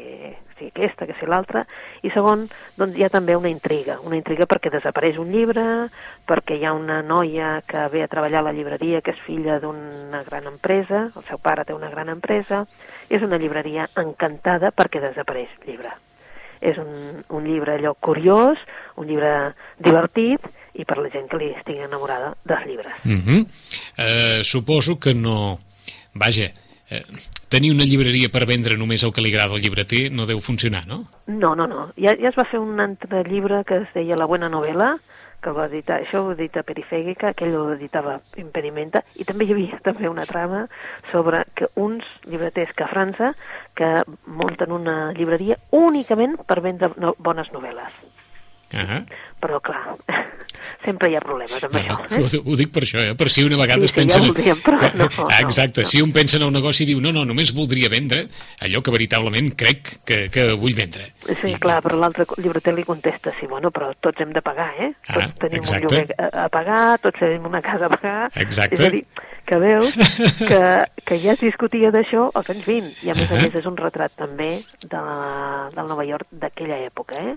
si 0.58 0.70
aquesta, 0.70 1.06
que 1.06 1.14
si 1.18 1.28
l'altra, 1.28 1.64
i 2.02 2.10
segon, 2.14 2.46
doncs 2.78 2.96
hi 2.96 3.04
ha 3.04 3.10
també 3.12 3.36
una 3.36 3.50
intriga, 3.52 3.98
una 4.06 4.16
intriga 4.18 4.48
perquè 4.48 4.72
desapareix 4.72 5.18
un 5.22 5.30
llibre, 5.32 5.64
perquè 6.28 6.56
hi 6.56 6.64
ha 6.66 6.72
una 6.76 7.02
noia 7.02 7.60
que 7.68 7.86
ve 7.92 8.02
a 8.04 8.10
treballar 8.12 8.40
a 8.40 8.48
la 8.48 8.54
llibreria 8.56 9.02
que 9.04 9.14
és 9.14 9.22
filla 9.26 9.60
d'una 9.62 10.22
gran 10.26 10.48
empresa, 10.50 11.06
el 11.14 11.28
seu 11.28 11.40
pare 11.42 11.66
té 11.68 11.76
una 11.76 11.92
gran 11.92 12.10
empresa, 12.12 12.64
és 13.08 13.22
una 13.22 13.38
llibreria 13.38 13.88
encantada 13.96 14.72
perquè 14.72 15.02
desapareix 15.04 15.52
el 15.60 15.70
llibre. 15.70 15.94
És 16.60 16.78
un, 16.80 17.20
un 17.36 17.44
llibre 17.44 17.76
allò 17.76 17.92
curiós, 18.00 18.60
un 18.96 19.10
llibre 19.10 19.52
divertit, 19.76 20.46
i 20.76 20.84
per 20.84 20.98
la 21.00 21.10
gent 21.12 21.28
que 21.30 21.40
li 21.40 21.52
estigui 21.56 21.84
enamorada 21.84 22.34
dels 22.44 22.66
llibres. 22.68 23.00
Mhm. 23.04 23.46
Eh, 23.96 24.40
suposo 24.44 24.98
que 25.00 25.14
no... 25.14 25.58
Vaja, 26.16 26.48
eh, 26.90 27.04
tenir 27.48 27.72
una 27.72 27.86
llibreria 27.86 28.30
per 28.32 28.46
vendre 28.48 28.76
només 28.78 29.04
el 29.06 29.12
que 29.14 29.22
li 29.22 29.32
agrada 29.32 29.54
al 29.54 29.62
llibreter 29.62 30.08
no 30.12 30.26
deu 30.26 30.40
funcionar, 30.40 30.86
no? 30.86 31.04
No, 31.26 31.54
no, 31.54 31.66
no. 31.66 31.88
Ja, 31.96 32.16
ja 32.18 32.30
es 32.32 32.38
va 32.38 32.46
fer 32.48 32.60
un 32.62 32.80
altre 32.80 33.22
llibre 33.28 33.62
que 33.64 33.82
es 33.84 33.94
deia 33.94 34.18
La 34.18 34.26
buena 34.26 34.48
novela, 34.48 34.96
que 35.42 35.52
va 35.54 35.68
editar, 35.68 36.00
això 36.02 36.24
ho 36.24 36.32
edita 36.34 36.64
Perifègica, 36.66 37.30
aquell 37.30 37.54
ho 37.54 37.68
editava 37.74 38.16
Impedimenta, 38.40 39.04
i 39.14 39.26
també 39.28 39.46
hi 39.46 39.54
havia 39.54 39.78
també 39.86 40.10
una 40.10 40.26
trama 40.26 40.66
sobre 41.12 41.44
que 41.54 41.70
uns 41.76 42.04
llibreters 42.26 42.74
que 42.74 42.86
a 42.86 42.90
França 42.90 43.32
que 43.78 43.92
munten 44.26 44.74
una 44.74 45.12
llibreria 45.16 45.60
únicament 45.70 46.38
per 46.48 46.60
vendre 46.64 46.90
no, 46.96 47.14
bones 47.18 47.52
novel·les. 47.54 48.04
Ah 48.74 49.04
Però, 49.46 49.60
clar, 49.62 49.94
sempre 50.84 51.10
hi 51.12 51.14
ha 51.14 51.20
problemes 51.22 51.62
amb 51.62 51.76
això. 51.78 51.96
ho, 52.18 52.26
Eh? 52.26 52.40
ho 52.42 52.56
dic 52.58 52.72
per 52.74 52.82
això, 52.82 52.98
eh? 52.98 53.12
per 53.14 53.28
si 53.30 53.44
una 53.46 53.58
vegada 53.60 53.78
Sí, 53.84 53.86
es 53.86 53.92
sí, 53.92 53.96
ja 53.96 54.02
pensa... 54.02 54.18
voldríem, 54.24 54.58
però 54.64 54.80
no, 54.80 55.04
no, 55.06 55.26
Ah, 55.30 55.38
Exacte, 55.44 55.84
no. 55.84 55.86
si 55.86 56.00
un 56.02 56.10
pensa 56.16 56.40
en 56.40 56.46
un 56.48 56.56
negoci 56.58 56.82
i 56.82 56.88
diu 56.90 57.00
no, 57.04 57.12
no, 57.14 57.22
només 57.28 57.52
voldria 57.54 57.88
vendre 57.92 58.24
allò 58.66 58.82
que 58.82 58.90
veritablement 58.94 59.52
crec 59.54 59.92
que, 60.08 60.18
que 60.34 60.48
vull 60.58 60.74
vendre. 60.74 61.12
Sí, 61.28 61.52
I- 61.52 61.60
clar, 61.62 61.78
però 61.84 61.98
l'altre 62.00 62.26
llibreter 62.42 62.74
li 62.74 62.84
contesta, 62.88 63.32
sí, 63.38 63.46
bueno, 63.46 63.70
però 63.70 63.92
tots 64.00 64.20
hem 64.24 64.32
de 64.34 64.42
pagar, 64.42 64.72
eh? 64.82 64.90
Ah, 65.06 65.20
Tots 65.28 65.38
tenim 65.46 65.62
exacte. 65.62 65.86
un 65.86 65.92
lloguer 65.94 66.18
a, 66.18 66.44
a 66.44 66.48
pagar, 66.50 66.98
tots 67.06 67.22
tenim 67.22 67.46
una 67.46 67.62
casa 67.62 67.86
a 67.86 67.94
pagar. 67.94 68.18
Exacte. 68.34 68.74
És 68.80 68.86
a 68.88 68.90
dir, 68.90 69.04
que 69.46 69.56
veus 69.62 69.94
que, 70.50 70.60
que 71.06 71.18
ja 71.22 71.32
es 71.36 71.40
discutia 71.40 71.92
d'això 71.94 72.26
als 72.34 72.50
anys 72.50 72.66
20, 72.66 72.90
i 73.06 73.10
a 73.10 73.14
més 73.18 73.30
a 73.30 73.38
més 73.40 73.54
és 73.54 73.66
un 73.70 73.76
retrat 73.78 74.12
també 74.18 74.48
de, 74.82 75.02
del 75.76 75.86
Nova 75.90 76.04
York 76.08 76.26
d'aquella 76.30 76.78
època, 76.86 77.16
eh? 77.22 77.36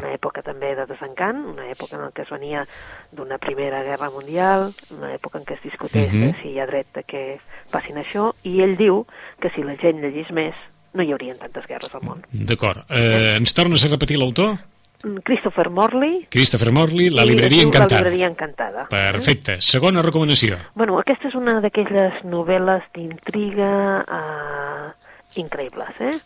Una 0.00 0.14
època 0.16 0.42
també 0.46 0.72
de 0.78 0.86
desencant, 0.88 1.44
una 1.52 1.68
època 1.70 1.98
en 2.00 2.10
què 2.16 2.24
es 2.24 2.32
venia 2.32 2.64
d'una 3.12 3.38
primera 3.38 3.82
guerra 3.86 4.10
mundial, 4.10 4.70
una 4.96 5.12
època 5.14 5.38
en 5.38 5.44
què 5.44 5.58
es 5.58 5.62
discuteix 5.68 6.10
Mhm. 6.10 6.26
de 6.26 6.42
si 6.42 6.48
hi 6.54 6.58
ha 6.60 6.66
dret 6.66 6.86
de 6.94 7.02
que 7.04 7.22
passin 7.70 7.96
això, 8.00 8.32
i 8.42 8.60
ell 8.64 8.76
diu 8.76 9.04
que 9.40 9.50
si 9.54 9.62
la 9.62 9.76
gent 9.76 10.00
llegís 10.02 10.30
més 10.32 10.54
no 10.94 11.04
hi 11.04 11.12
haurien 11.12 11.38
tantes 11.38 11.66
guerres 11.68 11.92
al 11.94 12.02
món. 12.02 12.24
D'acord. 12.32 12.82
Eh, 12.90 13.36
ens 13.36 13.52
tornes 13.54 13.84
a 13.84 13.88
repetir 13.92 14.16
l'autor? 14.18 14.56
Christopher 15.24 15.70
Morley. 15.70 16.26
Christopher 16.30 16.72
Morley, 16.72 17.08
La 17.10 17.24
libreria 17.24 17.62
encantada. 17.62 18.02
La 18.02 18.08
libreria 18.08 18.28
encantada. 18.28 18.86
Perfecte. 18.88 19.60
Segona 19.60 20.02
recomanació. 20.02 20.58
Bueno, 20.74 20.98
aquesta 21.00 21.30
és 21.30 21.36
una 21.38 21.58
d'aquelles 21.64 22.20
novel·les 22.28 22.84
d'intriga 22.94 23.70
eh, 24.04 24.90
increïbles, 25.40 26.00
eh? 26.04 26.16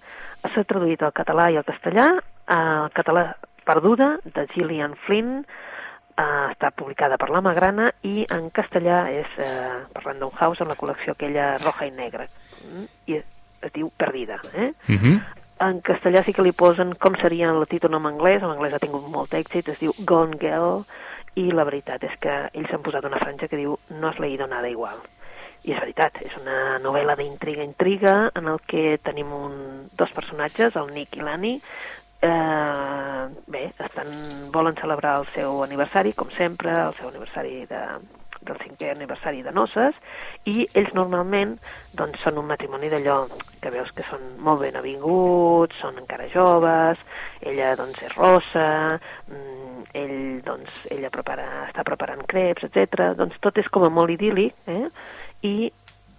S'ha 0.44 0.64
traduït 0.68 1.02
al 1.02 1.14
català 1.16 1.50
i 1.52 1.60
al 1.60 1.66
castellà. 1.66 2.08
El 2.50 2.90
català 2.96 3.30
Perduda, 3.64 4.18
de 4.24 4.46
Gillian 4.52 4.96
Flynn, 5.06 5.44
eh, 6.18 6.24
està 6.50 6.70
publicada 6.74 7.16
per 7.20 7.30
la 7.30 7.42
Magrana 7.44 7.90
i 8.02 8.26
en 8.30 8.50
castellà 8.54 9.04
és 9.12 9.38
eh, 9.38 9.78
per 9.94 10.04
Random 10.04 10.34
House 10.40 10.62
en 10.62 10.70
la 10.72 10.76
col·lecció 10.78 11.14
aquella 11.14 11.54
roja 11.62 11.88
i 11.88 11.94
negra. 11.94 12.26
Mm? 12.66 12.84
I 13.06 13.18
es, 13.20 13.24
es 13.62 13.72
diu 13.72 13.90
Perdida, 13.96 14.40
eh? 14.52 14.72
Uh 14.88 14.98
-huh. 14.98 15.16
En 15.62 15.78
castellà 15.86 16.24
sí 16.26 16.32
que 16.34 16.42
li 16.42 16.50
posen 16.50 16.94
com 16.98 17.14
seria 17.20 17.52
el 17.54 17.66
títol 17.70 17.94
en 17.94 18.08
anglès, 18.10 18.42
en 18.42 18.50
anglès 18.50 18.74
ha 18.74 18.82
tingut 18.82 19.06
molt 19.10 19.34
èxit, 19.38 19.68
es 19.70 19.78
diu 19.78 19.92
Gone 20.08 20.38
Girl, 20.40 20.82
i 21.38 21.50
la 21.54 21.66
veritat 21.66 22.02
és 22.06 22.14
que 22.22 22.34
ells 22.52 22.72
han 22.74 22.82
posat 22.82 23.06
una 23.06 23.20
franja 23.22 23.48
que 23.50 23.58
diu 23.58 23.76
no 24.00 24.08
has 24.08 24.18
leído 24.22 24.48
nada 24.50 24.70
igual. 24.70 24.98
I 25.64 25.72
és 25.72 25.80
veritat, 25.80 26.18
és 26.26 26.34
una 26.40 26.78
novel·la 26.82 27.14
d'intriga-intriga 27.16 28.14
en 28.36 28.50
el 28.52 28.58
que 28.68 28.98
tenim 29.02 29.30
un, 29.32 29.54
dos 29.96 30.10
personatges, 30.12 30.76
el 30.76 30.90
Nick 30.92 31.16
i 31.16 31.24
l'Annie, 31.24 31.62
eh, 32.20 33.24
bé, 33.46 33.64
estan, 33.78 34.10
volen 34.52 34.76
celebrar 34.80 35.20
el 35.22 35.30
seu 35.36 35.62
aniversari, 35.64 36.12
com 36.18 36.30
sempre, 36.36 36.74
el 36.88 36.98
seu 36.98 37.08
aniversari 37.08 37.64
de, 37.70 37.80
del 38.46 38.58
cinquè 38.62 38.90
aniversari 38.92 39.42
de 39.42 39.52
noces, 39.56 39.96
i 40.44 40.66
ells 40.74 40.94
normalment 40.96 41.56
doncs, 41.96 42.20
són 42.24 42.40
un 42.42 42.48
matrimoni 42.50 42.90
d'allò 42.92 43.22
que 43.62 43.72
veus 43.74 43.92
que 43.96 44.06
són 44.10 44.24
molt 44.44 44.62
ben 44.64 44.76
avinguts, 44.80 45.78
són 45.80 46.00
encara 46.02 46.28
joves, 46.32 47.00
ella 47.40 47.74
doncs 47.80 48.02
és 48.04 48.16
rossa, 48.16 48.98
mm, 49.28 49.86
ell 49.94 50.42
doncs 50.44 50.84
ella 50.90 51.12
prepara, 51.14 51.46
està 51.68 51.84
preparant 51.86 52.24
creps, 52.28 52.66
etc. 52.68 53.12
Doncs 53.18 53.38
tot 53.40 53.58
és 53.62 53.70
com 53.72 53.86
a 53.86 53.92
molt 53.92 54.12
idíl·lic, 54.14 54.56
eh? 54.66 54.88
i 55.46 55.70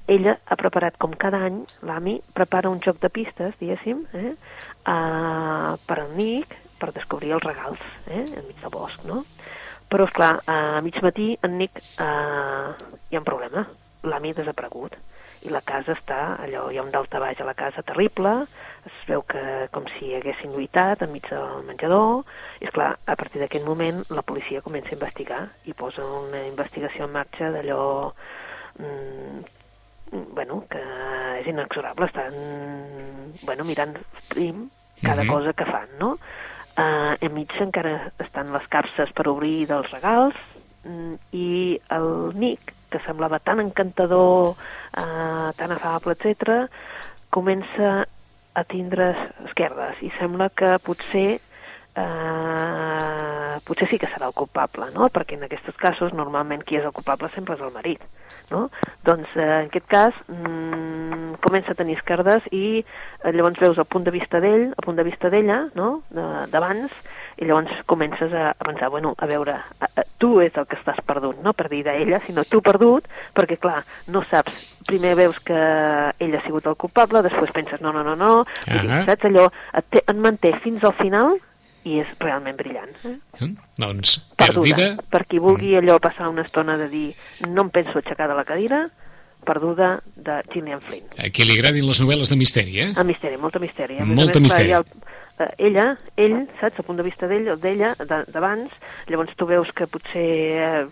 ella 0.08 0.36
ha 0.46 0.56
preparat, 0.60 0.98
com 1.02 1.16
cada 1.18 1.42
any, 1.48 1.64
l'AMI 1.86 2.20
prepara 2.38 2.70
un 2.70 2.82
joc 2.86 3.00
de 3.02 3.10
pistes, 3.10 3.56
diguéssim, 3.60 4.06
eh? 4.14 4.34
uh, 4.86 5.74
per 5.88 6.00
al 6.00 6.14
Nick, 6.18 6.54
per 6.80 6.92
descobrir 6.94 7.34
els 7.36 7.46
regals, 7.46 7.82
eh? 8.08 8.22
enmig 8.24 8.60
del 8.62 8.74
bosc, 8.74 9.02
no? 9.10 9.24
Però, 9.90 10.06
esclar, 10.10 10.40
a 10.50 10.82
mig 10.82 10.98
matí 11.04 11.38
en 11.46 11.58
Nick 11.60 11.78
uh, 12.02 12.74
hi 13.10 13.16
ha 13.16 13.22
un 13.22 13.28
problema. 13.28 13.66
L'AMI 14.06 14.32
ha 14.34 14.40
desaparegut 14.42 14.96
i 15.46 15.52
la 15.54 15.62
casa 15.62 15.94
està, 15.94 16.20
allò, 16.42 16.72
hi 16.74 16.80
ha 16.80 16.84
un 16.84 16.90
daltabaix 16.90 17.38
a 17.42 17.46
la 17.46 17.54
casa 17.54 17.84
terrible, 17.86 18.32
es 18.90 18.96
veu 19.06 19.22
que 19.30 19.42
com 19.74 19.86
si 19.94 20.10
haguessin 20.18 20.56
lluitat 20.56 21.04
enmig 21.06 21.28
del 21.30 21.62
menjador, 21.68 22.24
i 22.62 22.66
esclar, 22.66 22.96
a 23.06 23.16
partir 23.20 23.42
d'aquest 23.44 23.66
moment 23.68 24.02
la 24.10 24.24
policia 24.26 24.64
comença 24.66 24.90
a 24.90 24.98
investigar 24.98 25.44
i 25.70 25.76
posa 25.78 26.06
una 26.24 26.42
investigació 26.48 27.06
en 27.06 27.14
marxa 27.14 27.52
d'allò 27.54 27.84
mm, 28.80 29.46
bueno, 30.34 30.64
que 30.70 30.82
és 31.44 31.48
inexorable, 31.52 32.10
estan 32.10 32.34
bueno, 33.46 33.64
mirant 33.70 33.94
prim 34.30 34.66
cada 35.04 35.24
Mhm. 35.24 35.30
cosa 35.30 35.54
que 35.54 35.66
fan, 35.66 35.90
no? 36.00 36.16
Uh, 36.76 37.16
enmig 37.24 37.54
encara 37.64 38.10
estan 38.20 38.50
les 38.52 38.66
capses 38.68 39.12
per 39.16 39.30
obrir 39.32 39.64
dels 39.70 39.88
regals 39.94 40.36
mm, 40.84 41.14
i 41.32 41.80
el 41.96 42.10
Nick, 42.36 42.74
que 42.92 43.00
semblava 43.06 43.40
tan 43.40 43.62
encantador, 43.64 44.58
uh, 44.60 45.50
tan 45.56 45.72
afable, 45.72 46.18
etc, 46.18 46.68
comença 47.32 48.04
a 48.56 48.64
tindre 48.68 49.14
esquerdes 49.46 50.04
i 50.04 50.12
sembla 50.20 50.50
que 50.52 50.76
potser 50.84 51.40
eh, 51.96 53.60
potser 53.66 53.88
sí 53.90 53.98
que 54.02 54.10
serà 54.12 54.28
el 54.30 54.36
culpable, 54.38 54.90
no? 54.96 55.10
Perquè 55.14 55.38
en 55.38 55.46
aquests 55.48 55.78
casos 55.82 56.14
normalment 56.14 56.64
qui 56.68 56.78
és 56.80 56.86
el 56.86 56.94
culpable 56.96 57.30
sempre 57.36 57.56
és 57.58 57.64
el 57.66 57.74
marit, 57.74 58.02
no? 58.52 58.68
Doncs 59.08 59.32
eh, 59.36 59.46
en 59.64 59.70
aquest 59.72 59.88
cas 59.92 60.14
mm, 60.28 61.40
comença 61.46 61.74
a 61.74 61.80
tenir 61.80 61.98
esquerdes 61.98 62.46
i 62.52 62.66
eh, 62.82 63.32
llavors 63.34 63.60
veus 63.62 63.78
el 63.82 63.86
punt 63.90 64.06
de 64.08 64.14
vista 64.16 64.42
d'ell, 64.44 64.70
el 64.74 64.84
punt 64.86 64.98
de 65.00 65.06
vista 65.08 65.30
d'ella, 65.34 65.66
no? 65.76 66.02
De- 66.10 66.46
D'abans, 66.52 66.92
i 67.42 67.44
llavors 67.50 67.72
comences 67.90 68.32
a, 68.32 68.52
a 68.54 68.64
pensar, 68.68 68.88
bueno, 68.94 69.14
a 69.18 69.26
veure, 69.28 69.58
a, 69.58 69.90
a, 69.90 70.04
tu 70.22 70.38
és 70.44 70.56
el 70.56 70.68
que 70.72 70.78
estàs 70.80 71.02
perdut, 71.04 71.42
no 71.44 71.52
per 71.54 71.68
dir 71.72 71.82
d'ella, 71.84 72.22
sinó 72.24 72.46
tu 72.48 72.62
perdut, 72.64 73.08
perquè 73.36 73.58
clar, 73.60 73.82
no 74.08 74.22
saps, 74.30 74.62
primer 74.88 75.16
veus 75.20 75.40
que 75.44 75.58
ell 75.58 76.38
ha 76.38 76.44
sigut 76.46 76.70
el 76.72 76.78
culpable, 76.80 77.24
després 77.26 77.52
penses, 77.56 77.82
no, 77.84 77.92
no, 77.92 78.06
no, 78.08 78.16
no, 78.16 78.32
vull 78.70 78.86
dir, 78.86 78.94
Ahà. 78.94 79.02
saps 79.10 79.28
allò, 79.28 79.50
et, 79.76 79.90
té, 79.92 80.04
et 80.06 80.16
manté 80.22 80.54
fins 80.64 80.84
al 80.88 80.96
final 81.02 81.36
i 81.86 82.00
és 82.02 82.12
realment 82.20 82.58
brillant. 82.58 82.92
Eh? 83.06 83.16
Eh? 83.46 83.50
Doncs, 83.82 84.18
Perduda. 84.36 84.76
perdida... 84.76 84.88
Per 85.14 85.24
qui 85.30 85.40
vulgui 85.40 85.76
allò 85.78 86.00
passar 86.02 86.30
una 86.32 86.42
estona 86.48 86.78
de 86.82 86.88
dir 86.90 87.08
no 87.48 87.68
em 87.68 87.70
penso 87.74 88.00
aixecar 88.02 88.28
de 88.32 88.38
la 88.38 88.46
cadira, 88.48 88.88
Perduda 89.46 90.00
de 90.18 90.40
Gillian 90.52 90.82
Flynn. 90.82 91.06
A 91.22 91.30
qui 91.30 91.46
li 91.46 91.54
agradin 91.60 91.86
les 91.86 92.00
novel·les 92.02 92.32
de 92.34 92.38
misteri, 92.40 92.80
eh? 92.82 92.88
El 92.98 93.06
misteri, 93.06 93.38
molta 93.38 93.62
misteri. 93.62 94.00
A 94.00 94.02
a 94.02 94.10
Molta 94.10 94.42
misteri. 94.42 94.72
hi 94.72 94.74
ha 94.74 94.82
El, 94.82 94.88
eh, 95.40 95.50
ella, 95.58 95.98
ell, 96.16 96.48
saps, 96.60 96.80
el 96.80 96.86
punt 96.86 96.98
de 96.98 97.04
vista 97.04 97.28
d'ell, 97.28 97.50
o 97.52 97.56
d'ella, 97.58 97.94
de- 98.00 98.26
d'abans, 98.32 98.72
llavors 99.08 99.36
tu 99.36 99.46
veus 99.46 99.72
que 99.76 99.88
potser 99.88 100.26
eh, 100.26 100.86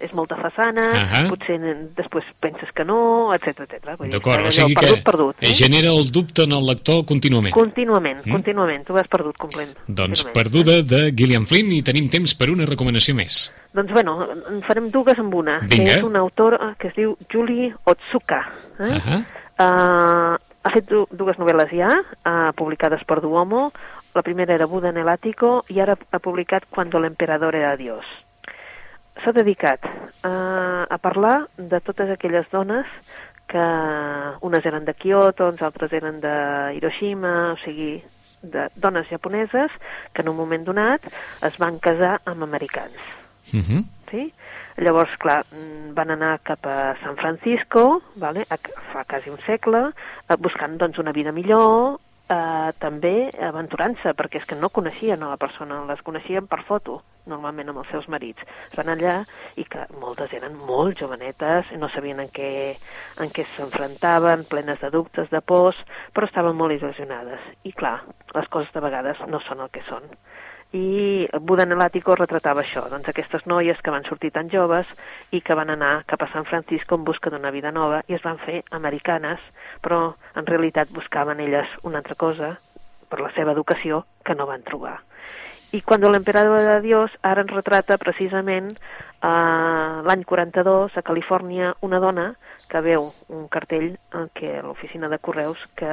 és 0.00 0.12
molta 0.16 0.36
façana, 0.40 0.86
Ahà. 0.96 1.22
potser 1.28 1.56
n- 1.58 1.88
després 1.96 2.24
penses 2.40 2.70
que 2.74 2.84
no, 2.84 3.32
etc 3.34 3.64
etc. 3.66 3.96
D'acord, 4.10 4.46
o 4.46 4.50
sigui 4.54 4.74
que 4.74 4.86
perdut, 4.86 5.04
perdut, 5.04 5.36
eh? 5.42 5.52
genera 5.54 5.90
el 5.92 6.10
dubte 6.12 6.44
en 6.46 6.52
el 6.56 6.64
lector 6.66 7.04
contínuament. 7.04 7.52
Contínuament, 7.54 8.22
Mm. 8.24 8.30
contínuament, 8.32 8.86
tu 8.86 8.92
vas 8.94 9.08
perdut 9.08 9.36
complet. 9.36 9.76
Doncs 9.86 10.24
perduda 10.32 10.82
de 10.82 11.12
Gillian 11.16 11.46
Flynn 11.46 11.72
i 11.72 11.82
tenim 11.82 12.08
temps 12.08 12.34
per 12.34 12.50
una 12.50 12.64
recomanació 12.66 13.14
més. 13.14 13.52
Doncs 13.74 13.92
bueno, 13.92 14.26
en 14.50 14.62
farem 14.62 14.90
dues 14.90 15.18
amb 15.18 15.34
una, 15.34 15.58
Vinga. 15.60 15.76
que 15.84 15.98
és 15.98 16.02
una 16.02 16.18
autora 16.20 16.74
que 16.78 16.88
es 16.88 16.94
diu 16.96 17.16
Julie 17.30 17.72
Otsuka. 17.84 18.40
Eh? 18.80 18.96
Ahà. 18.96 19.20
Uh, 19.60 20.38
ha 20.62 20.72
fet 20.74 20.88
du 20.90 21.04
dues 21.10 21.38
novel·les 21.40 21.72
ja, 21.72 21.90
uh, 22.00 22.50
publicades 22.56 23.04
per 23.08 23.20
Duomo. 23.24 23.70
La 24.14 24.24
primera 24.26 24.54
era 24.54 24.66
Buda 24.66 24.90
en 24.90 24.98
el 25.00 25.08
Ático 25.08 25.60
i 25.70 25.80
ara 25.80 25.96
ha 26.10 26.18
publicat 26.18 26.66
Cuando 26.70 26.98
el 26.98 27.06
emperador 27.06 27.54
era 27.54 27.76
Dios. 27.76 28.04
S'ha 29.22 29.32
dedicat 29.32 29.84
uh, 29.84 30.86
a 30.88 30.98
parlar 30.98 31.46
de 31.56 31.80
totes 31.80 32.10
aquelles 32.10 32.48
dones 32.50 32.86
que 33.50 33.66
unes 34.46 34.66
eren 34.66 34.84
de 34.84 34.94
Kyoto, 34.94 35.48
uns 35.50 35.62
altres 35.62 35.92
eren 35.92 36.20
de 36.22 36.34
Hiroshima, 36.76 37.52
o 37.52 37.56
sigui, 37.64 37.98
de 38.42 38.68
dones 38.76 39.08
japoneses 39.08 39.72
que 40.14 40.22
en 40.22 40.30
un 40.30 40.36
moment 40.36 40.64
donat 40.64 41.04
es 41.46 41.58
van 41.58 41.78
casar 41.78 42.20
amb 42.24 42.42
americans. 42.46 42.96
Uh 43.52 43.60
-huh. 43.60 43.84
Sí? 44.10 44.32
Llavors, 44.76 45.16
clar, 45.18 45.42
mm, 45.50 45.94
van 45.94 46.10
anar 46.14 46.38
cap 46.46 46.66
a 46.66 46.94
San 47.02 47.16
Francisco, 47.16 48.02
vale? 48.16 48.46
a, 48.48 48.56
fa 48.92 49.04
quasi 49.04 49.30
un 49.30 49.40
segle, 49.46 49.90
eh, 50.28 50.36
buscant 50.38 50.78
doncs, 50.78 50.98
una 50.98 51.12
vida 51.12 51.32
millor, 51.32 51.98
eh, 52.30 52.70
també 52.78 53.30
aventurant-se, 53.42 54.14
perquè 54.14 54.40
és 54.40 54.46
que 54.46 54.58
no 54.58 54.70
coneixien 54.70 55.22
a 55.22 55.30
la 55.32 55.36
persona, 55.36 55.82
les 55.88 56.02
coneixien 56.06 56.46
per 56.46 56.62
foto, 56.68 57.00
normalment 57.26 57.72
amb 57.72 57.82
els 57.82 57.90
seus 57.92 58.08
marits. 58.08 58.42
Es 58.70 58.76
van 58.78 58.92
allà 58.94 59.16
i 59.60 59.64
que 59.64 59.86
moltes 60.00 60.32
eren 60.38 60.56
molt 60.66 60.98
jovenetes, 61.02 61.72
no 61.78 61.90
sabien 61.90 62.20
en 62.20 62.30
què, 62.34 62.50
en 63.20 63.34
què 63.34 63.46
s'enfrontaven, 63.56 64.46
plenes 64.50 64.80
de 64.80 64.90
dubtes, 64.94 65.30
de 65.30 65.40
pors, 65.40 65.78
però 66.14 66.30
estaven 66.30 66.56
molt 66.56 66.78
il·lusionades. 66.78 67.50
I 67.64 67.72
clar, 67.72 67.98
les 68.34 68.48
coses 68.48 68.72
de 68.72 68.84
vegades 68.86 69.20
no 69.28 69.42
són 69.46 69.66
el 69.66 69.74
que 69.74 69.84
són 69.90 70.06
i 70.72 71.26
Buda 71.42 71.64
en 71.66 71.74
l'Àtico 71.78 72.14
retratava 72.14 72.62
això, 72.62 72.84
doncs 72.90 73.08
aquestes 73.10 73.46
noies 73.50 73.80
que 73.82 73.90
van 73.90 74.06
sortir 74.06 74.30
tan 74.30 74.50
joves 74.52 74.86
i 75.34 75.40
que 75.42 75.56
van 75.58 75.72
anar 75.74 76.04
cap 76.06 76.22
a 76.22 76.30
San 76.32 76.46
Francisco 76.46 76.94
en 76.94 77.04
busca 77.04 77.30
d'una 77.30 77.50
vida 77.50 77.72
nova 77.74 78.04
i 78.06 78.14
es 78.14 78.22
van 78.22 78.38
fer 78.38 78.62
americanes, 78.70 79.42
però 79.82 80.14
en 80.34 80.46
realitat 80.46 80.92
buscaven 80.94 81.40
elles 81.40 81.66
una 81.82 81.98
altra 81.98 82.14
cosa 82.14 82.56
per 83.10 83.18
la 83.20 83.32
seva 83.34 83.52
educació 83.52 84.04
que 84.24 84.36
no 84.38 84.46
van 84.46 84.62
trobar. 84.62 85.00
I 85.74 85.82
quan 85.86 86.02
l'emperador 86.02 86.62
de 86.66 86.80
Dios 86.82 87.10
ara 87.22 87.42
ens 87.42 87.52
retrata 87.54 87.98
precisament 87.98 88.70
eh, 88.70 89.28
l'any 90.06 90.24
42 90.26 90.96
a 90.98 91.02
Califòrnia 91.02 91.74
una 91.86 92.00
dona 92.02 92.32
que 92.70 92.82
veu 92.82 93.10
un 93.28 93.46
cartell 93.50 93.92
en 94.14 94.30
què 94.34 94.58
a 94.58 94.64
l'oficina 94.66 95.10
de 95.10 95.18
correus 95.18 95.62
que 95.78 95.92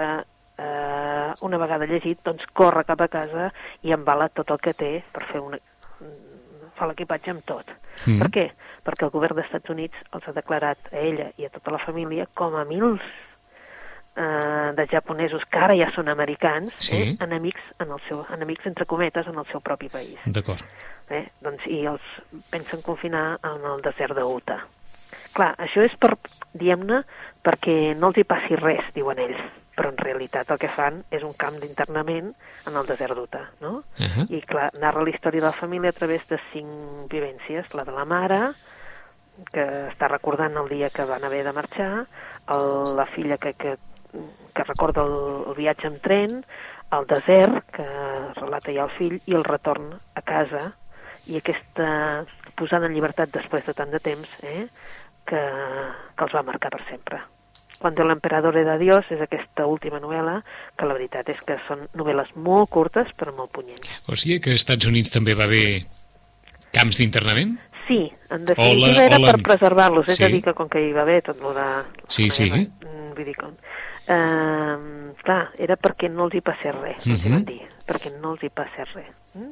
eh, 0.57 1.33
una 1.41 1.57
vegada 1.61 1.85
llegit, 1.85 2.21
doncs 2.25 2.45
corre 2.53 2.83
cap 2.87 3.01
a 3.01 3.07
casa 3.07 3.51
i 3.83 3.91
embala 3.95 4.29
tot 4.29 4.51
el 4.51 4.59
que 4.59 4.73
té 4.73 4.91
per 5.13 5.25
fer 5.31 5.39
una 5.43 5.59
fa 6.77 6.85
l'equipatge 6.85 7.31
amb 7.33 7.41
tot. 7.49 7.69
Mm. 8.05 8.19
Per 8.21 8.27
què? 8.29 8.43
Perquè 8.85 9.07
el 9.07 9.13
govern 9.13 9.35
dels 9.39 9.47
Estats 9.47 9.71
Units 9.73 9.97
els 10.13 10.27
ha 10.29 10.33
declarat 10.35 10.91
a 10.93 10.99
ella 11.01 11.31
i 11.41 11.47
a 11.47 11.49
tota 11.49 11.73
la 11.73 11.79
família 11.81 12.27
com 12.37 12.53
a 12.55 12.61
mils 12.69 13.01
eh, 14.15 14.73
de 14.77 14.85
japonesos 14.91 15.45
que 15.49 15.57
ara 15.57 15.75
ja 15.77 15.89
són 15.95 16.09
americans, 16.13 16.73
Sí. 16.79 16.95
eh, 16.95 17.15
enemics, 17.19 17.61
en 17.79 17.91
el 17.91 17.99
seu, 18.07 18.23
enemics 18.33 18.65
entre 18.69 18.85
cometes 18.85 19.27
en 19.27 19.37
el 19.37 19.45
seu 19.51 19.59
propi 19.61 19.89
país. 19.89 20.19
D'acord. 20.25 20.61
Eh? 21.09 21.25
Doncs, 21.41 21.65
I 21.65 21.85
els 21.87 22.01
pensen 22.51 22.81
confinar 22.85 23.39
en 23.43 23.65
el 23.65 23.81
desert 23.81 24.13
de 24.15 24.23
Utah. 24.23 24.61
Clar, 25.33 25.55
això 25.57 25.81
és 25.85 25.93
per, 25.97 26.15
diguem-ne, 26.53 27.01
perquè 27.45 27.95
no 27.97 28.09
els 28.11 28.17
hi 28.17 28.23
passi 28.27 28.55
res, 28.55 28.85
diuen 28.93 29.17
ells. 29.19 29.41
Però 29.77 29.91
en 29.93 29.99
realitat 30.01 30.49
el 30.49 30.57
que 30.57 30.71
fan 30.73 31.03
és 31.13 31.21
un 31.23 31.35
camp 31.37 31.59
d'internament 31.61 32.31
en 32.65 32.79
el 32.79 32.87
desert 32.89 33.13
d'Utah, 33.13 33.45
no? 33.61 33.83
Uh 34.01 34.07
-huh. 34.09 34.25
I 34.33 34.41
clar, 34.41 34.71
narra 34.81 35.03
la 35.03 35.09
història 35.13 35.41
de 35.41 35.47
la 35.47 35.61
família 35.61 35.89
a 35.89 35.99
través 35.99 36.27
de 36.27 36.39
cinc 36.51 37.07
vivències, 37.09 37.73
la 37.73 37.83
de 37.83 37.91
la 37.91 38.05
mare, 38.05 38.53
que 39.53 39.63
està 39.93 40.07
recordant 40.09 40.57
el 40.57 40.67
dia 40.69 40.89
que 40.89 41.05
van 41.05 41.23
haver 41.23 41.43
de 41.43 41.53
marxar, 41.53 42.07
el, 42.47 42.95
la 42.95 43.05
filla 43.05 43.37
que, 43.37 43.53
que, 43.53 43.77
que 44.53 44.63
recorda 44.63 45.03
el, 45.03 45.45
el 45.49 45.55
viatge 45.55 45.87
en 45.87 45.99
tren, 45.99 46.45
el 46.91 47.05
desert, 47.05 47.69
que 47.71 47.87
relata 48.41 48.73
ja 48.73 48.83
el 48.87 48.95
fill, 48.97 49.21
i 49.25 49.35
el 49.35 49.43
retorn 49.43 49.93
a 50.15 50.21
casa, 50.21 50.73
i 51.27 51.37
aquesta 51.37 52.25
posada 52.55 52.87
en 52.87 52.93
llibertat 52.93 53.29
després 53.29 53.65
de 53.65 53.73
tant 53.73 53.91
de 53.91 53.99
temps, 53.99 54.27
eh, 54.41 54.67
que, 55.27 55.41
que 56.15 56.23
els 56.23 56.33
va 56.33 56.47
marcar 56.47 56.71
per 56.71 56.81
sempre. 56.89 57.21
Cuando 57.79 58.01
el 58.03 58.11
emperador 58.11 58.57
era 58.57 58.77
Dios 58.77 59.05
és 59.11 59.21
aquesta 59.21 59.65
última 59.69 59.99
novel·la, 59.99 60.41
que 60.77 60.85
la 60.85 60.93
veritat 60.97 61.29
és 61.29 61.39
que 61.45 61.59
són 61.67 61.87
novel·les 61.93 62.31
molt 62.35 62.69
curtes 62.69 63.07
però 63.15 63.35
molt 63.37 63.51
punyents. 63.51 63.87
O 64.09 64.15
sigui 64.15 64.39
que 64.41 64.51
als 64.51 64.61
Estats 64.65 64.87
Units 64.89 65.11
també 65.13 65.35
va 65.37 65.43
haver 65.45 65.85
camps 66.73 66.97
d'internament? 66.97 67.57
Sí, 67.87 68.11
en 68.29 68.45
definitiva 68.45 68.89
Hola, 68.97 69.05
era 69.05 69.15
hola. 69.17 69.31
per 69.31 69.41
preservar-los, 69.43 70.07
és 70.09 70.17
Sí. 70.17 70.23
a 70.23 70.27
dir, 70.27 70.41
que 70.43 70.53
com 70.53 70.67
que 70.67 70.81
hi 70.81 70.91
va 70.91 71.01
haver 71.03 71.21
tot 71.23 71.37
el 71.39 71.53
de... 71.55 71.67
Sí, 72.07 72.29
sí. 72.29 72.49
Mm, 72.51 73.13
Vull 73.15 73.25
dir, 73.25 73.35
com... 73.35 73.53
Uh, 74.07 75.13
clar, 75.23 75.49
era 75.59 75.75
perquè 75.75 76.09
no 76.09 76.25
els 76.27 76.35
hi 76.37 76.41
passés 76.41 76.73
res, 76.75 77.05
uh 77.05 77.11
Mhm. 77.11 77.33
-huh. 77.33 77.45
dir, 77.45 77.61
perquè 77.85 78.11
no 78.19 78.31
els 78.33 78.43
hi 78.43 78.49
passés 78.49 78.87
res. 78.93 79.07
Mm? 79.33 79.51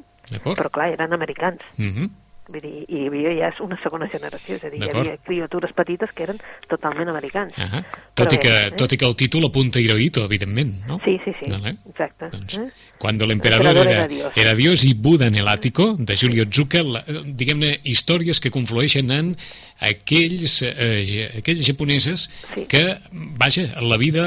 Però 0.56 0.70
clar, 0.70 0.88
eren 0.92 1.12
americans. 1.12 1.60
Mhm. 1.76 2.10
Vull 2.46 2.60
dir, 2.62 2.84
i 2.86 3.00
hi 3.00 3.06
havia 3.08 3.32
ja 3.34 3.48
una 3.64 3.76
segona 3.82 4.06
generació, 4.12 4.54
és 4.54 4.64
a 4.64 4.70
dir, 4.70 4.78
hi 4.84 4.90
havia 4.92 5.16
criatures 5.26 5.72
petites 5.74 6.12
que 6.14 6.22
eren 6.28 6.38
totalment 6.70 7.08
americans. 7.10 7.52
Ah 7.58 7.82
Però 8.16 8.24
tot, 8.24 8.32
i 8.32 8.36
bé, 8.36 8.42
que, 8.44 8.52
eh? 8.68 8.70
tot 8.78 8.92
i 8.94 8.96
que 9.00 9.04
el 9.08 9.16
títol 9.18 9.44
apunta 9.48 9.80
Hirohito, 9.82 10.22
evidentment, 10.24 10.86
no? 10.86 11.00
Sí, 11.04 11.18
sí, 11.24 11.32
sí, 11.40 11.50
Vale. 11.50 11.74
exacte. 11.90 12.30
Doncs, 12.30 12.58
Eh? 12.58 12.70
Cuando 12.98 13.24
el 13.24 13.32
emperador 13.32 13.66
Emperador 13.66 13.92
era, 13.92 14.04
era 14.04 14.08
Dios. 14.08 14.32
era 14.36 14.54
Dios 14.54 14.84
i 14.84 14.94
Buda 14.94 15.26
en 15.26 15.34
el 15.34 15.48
ático, 15.48 15.94
de 15.98 16.16
Julio 16.16 16.44
Zucca, 16.50 16.78
eh, 16.78 17.22
diguem-ne, 17.26 17.80
històries 17.84 18.40
que 18.40 18.50
conflueixen 18.50 19.10
en 19.10 19.36
aquells, 19.80 20.62
eh, 20.62 21.32
aquelles 21.38 21.66
japoneses 21.66 22.30
Sí. 22.54 22.64
que, 22.68 22.96
vaja, 23.12 23.80
la 23.82 23.96
vida 23.96 24.24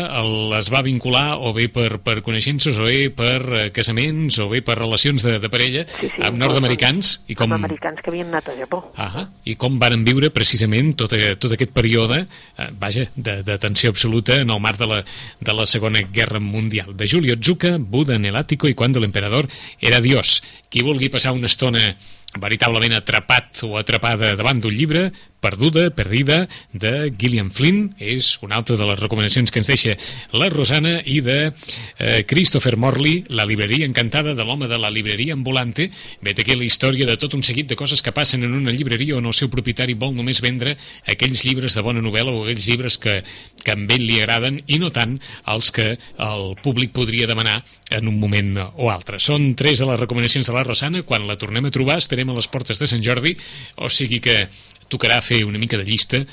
les 0.52 0.70
va 0.72 0.82
vincular 0.82 1.38
o 1.40 1.54
bé 1.54 1.68
per, 1.70 2.00
per 2.06 2.22
coneixences, 2.22 2.78
o 2.78 2.84
bé 2.84 3.10
per 3.10 3.40
eh, 3.58 3.72
casaments, 3.72 4.38
o 4.40 4.50
bé 4.50 4.62
per 4.62 4.78
relacions 4.78 5.24
de, 5.26 5.40
de 5.40 5.50
parella, 5.50 5.86
Sí, 6.00 6.10
sí, 6.10 6.22
amb 6.22 6.38
nord-americans, 6.38 7.24
i 7.28 7.36
com... 7.36 7.52
Amb 7.52 7.66
americans 7.66 8.02
que 8.04 8.12
havien 8.12 8.30
anat 8.30 8.50
a 8.50 8.58
Japó. 8.60 8.84
Ah, 8.96 9.28
I 9.46 9.56
com 9.56 9.80
varen 9.82 10.04
viure 10.06 10.30
precisament 10.36 10.94
tot, 11.00 11.14
eh, 11.18 11.36
tot 11.40 11.54
aquest 11.58 11.74
període, 11.74 12.26
eh, 12.58 12.70
vaja, 12.80 13.08
de, 13.16 13.42
de 13.44 13.58
tensió 13.58 13.90
absoluta 13.90 14.38
en 14.38 14.50
el 14.54 14.60
marc 14.62 14.78
de 14.80 14.88
la, 14.88 15.02
de 15.40 15.54
la 15.54 15.66
Segona 15.66 16.02
Guerra 16.14 16.40
Mundial. 16.40 16.96
De 16.96 17.08
Julio 17.10 17.36
Zucca, 17.42 17.78
Buda 17.80 18.16
en 18.16 18.26
el 18.26 18.36
ático 18.36 18.68
i 18.68 18.76
cuando 18.76 19.00
el 19.00 19.06
emperador 19.06 19.48
era 19.80 20.02
Dios. 20.02 20.44
Qui 20.70 20.84
vulgui 20.86 21.10
passar 21.10 21.32
una 21.34 21.48
estona 21.50 21.96
veritablement 22.38 22.94
atrapat 22.94 23.64
o 23.66 23.74
atrapada 23.80 24.36
davant 24.38 24.60
d'un 24.62 24.74
llibre, 24.76 25.08
Perduda, 25.40 25.90
Perdida, 25.96 26.48
de 26.74 27.14
Gillian 27.18 27.52
Flynn, 27.52 27.94
és 28.00 28.38
una 28.44 28.58
altra 28.60 28.76
de 28.80 28.88
les 28.90 29.00
recomanacions 29.00 29.52
que 29.52 29.62
ens 29.62 29.72
deixa 29.72 29.96
la 30.36 30.50
Rosana, 30.52 31.00
i 31.06 31.20
de 31.24 31.38
eh, 31.50 32.24
Christopher 32.28 32.76
Morley, 32.78 33.24
La 33.30 33.46
libreria 33.46 33.88
encantada 33.88 34.36
de 34.36 34.46
l'home 34.46 34.68
de 34.68 34.78
la 34.78 34.92
libreria 34.92 35.34
ambulante. 35.34 35.90
Vet 36.22 36.40
aquí 36.42 36.56
la 36.56 36.68
història 36.68 37.08
de 37.08 37.18
tot 37.18 37.36
un 37.38 37.44
seguit 37.44 37.70
de 37.70 37.78
coses 37.80 38.04
que 38.04 38.12
passen 38.12 38.44
en 38.44 38.54
una 38.54 38.74
llibreria 38.76 39.18
on 39.18 39.30
el 39.30 39.36
seu 39.38 39.50
propietari 39.50 39.96
vol 40.00 40.16
només 40.16 40.42
vendre 40.44 40.76
aquells 41.08 41.44
llibres 41.48 41.76
de 41.78 41.84
bona 41.86 42.04
novel·la 42.04 42.34
o 42.34 42.44
aquells 42.44 42.68
llibres 42.68 43.00
que, 43.00 43.20
que 43.64 43.76
a 43.76 43.78
ell 43.80 44.06
li 44.06 44.20
agraden 44.20 44.62
i 44.68 44.80
no 44.82 44.92
tant 44.96 45.18
els 45.48 45.72
que 45.76 45.94
el 45.96 46.56
públic 46.64 46.94
podria 46.96 47.30
demanar 47.30 47.62
en 47.92 48.08
un 48.08 48.20
moment 48.20 48.58
o 48.76 48.90
altre. 48.92 49.20
Són 49.24 49.54
tres 49.60 49.80
de 49.80 49.88
les 49.90 50.00
recomanacions 50.00 50.48
de 50.48 50.56
la 50.56 50.66
Rosana. 50.68 51.04
Quan 51.08 51.28
la 51.28 51.38
tornem 51.40 51.70
a 51.70 51.74
trobar 51.74 52.00
estarem 52.00 52.30
a 52.30 52.38
les 52.38 52.50
portes 52.52 52.82
de 52.82 52.90
Sant 52.90 53.04
Jordi, 53.06 53.36
o 53.78 53.90
sigui 53.94 54.20
que 54.24 54.44
tocarà 54.90 55.22
fer 55.26 55.44
una 55.48 55.62
mica 55.62 55.80
de 55.80 55.88
llista 55.88 56.24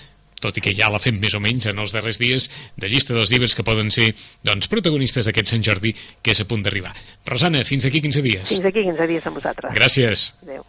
tot 0.41 0.59
i 0.61 0.63
que 0.65 0.75
ja 0.77 0.91
la 0.93 1.01
fem 1.03 1.17
més 1.21 1.35
o 1.35 1.41
menys 1.41 1.69
en 1.71 1.81
els 1.81 1.95
darrers 1.97 2.21
dies, 2.21 2.51
de 2.77 2.91
llista 2.93 3.17
dels 3.17 3.33
llibres 3.33 3.57
que 3.57 3.65
poden 3.67 3.89
ser 3.95 4.11
doncs, 4.45 4.69
protagonistes 4.69 5.29
d'aquest 5.29 5.55
Sant 5.55 5.65
Jordi 5.65 5.95
que 5.97 6.37
és 6.37 6.45
a 6.45 6.49
punt 6.49 6.65
d'arribar. 6.67 6.93
Rosana, 7.27 7.65
fins 7.65 7.89
aquí 7.89 8.05
15 8.05 8.25
dies. 8.27 8.57
Fins 8.59 8.73
aquí 8.73 8.85
15 8.85 9.13
dies 9.13 9.29
amb 9.29 9.41
vosaltres. 9.41 9.77
Gràcies. 9.81 10.33
Adéu. 10.45 10.67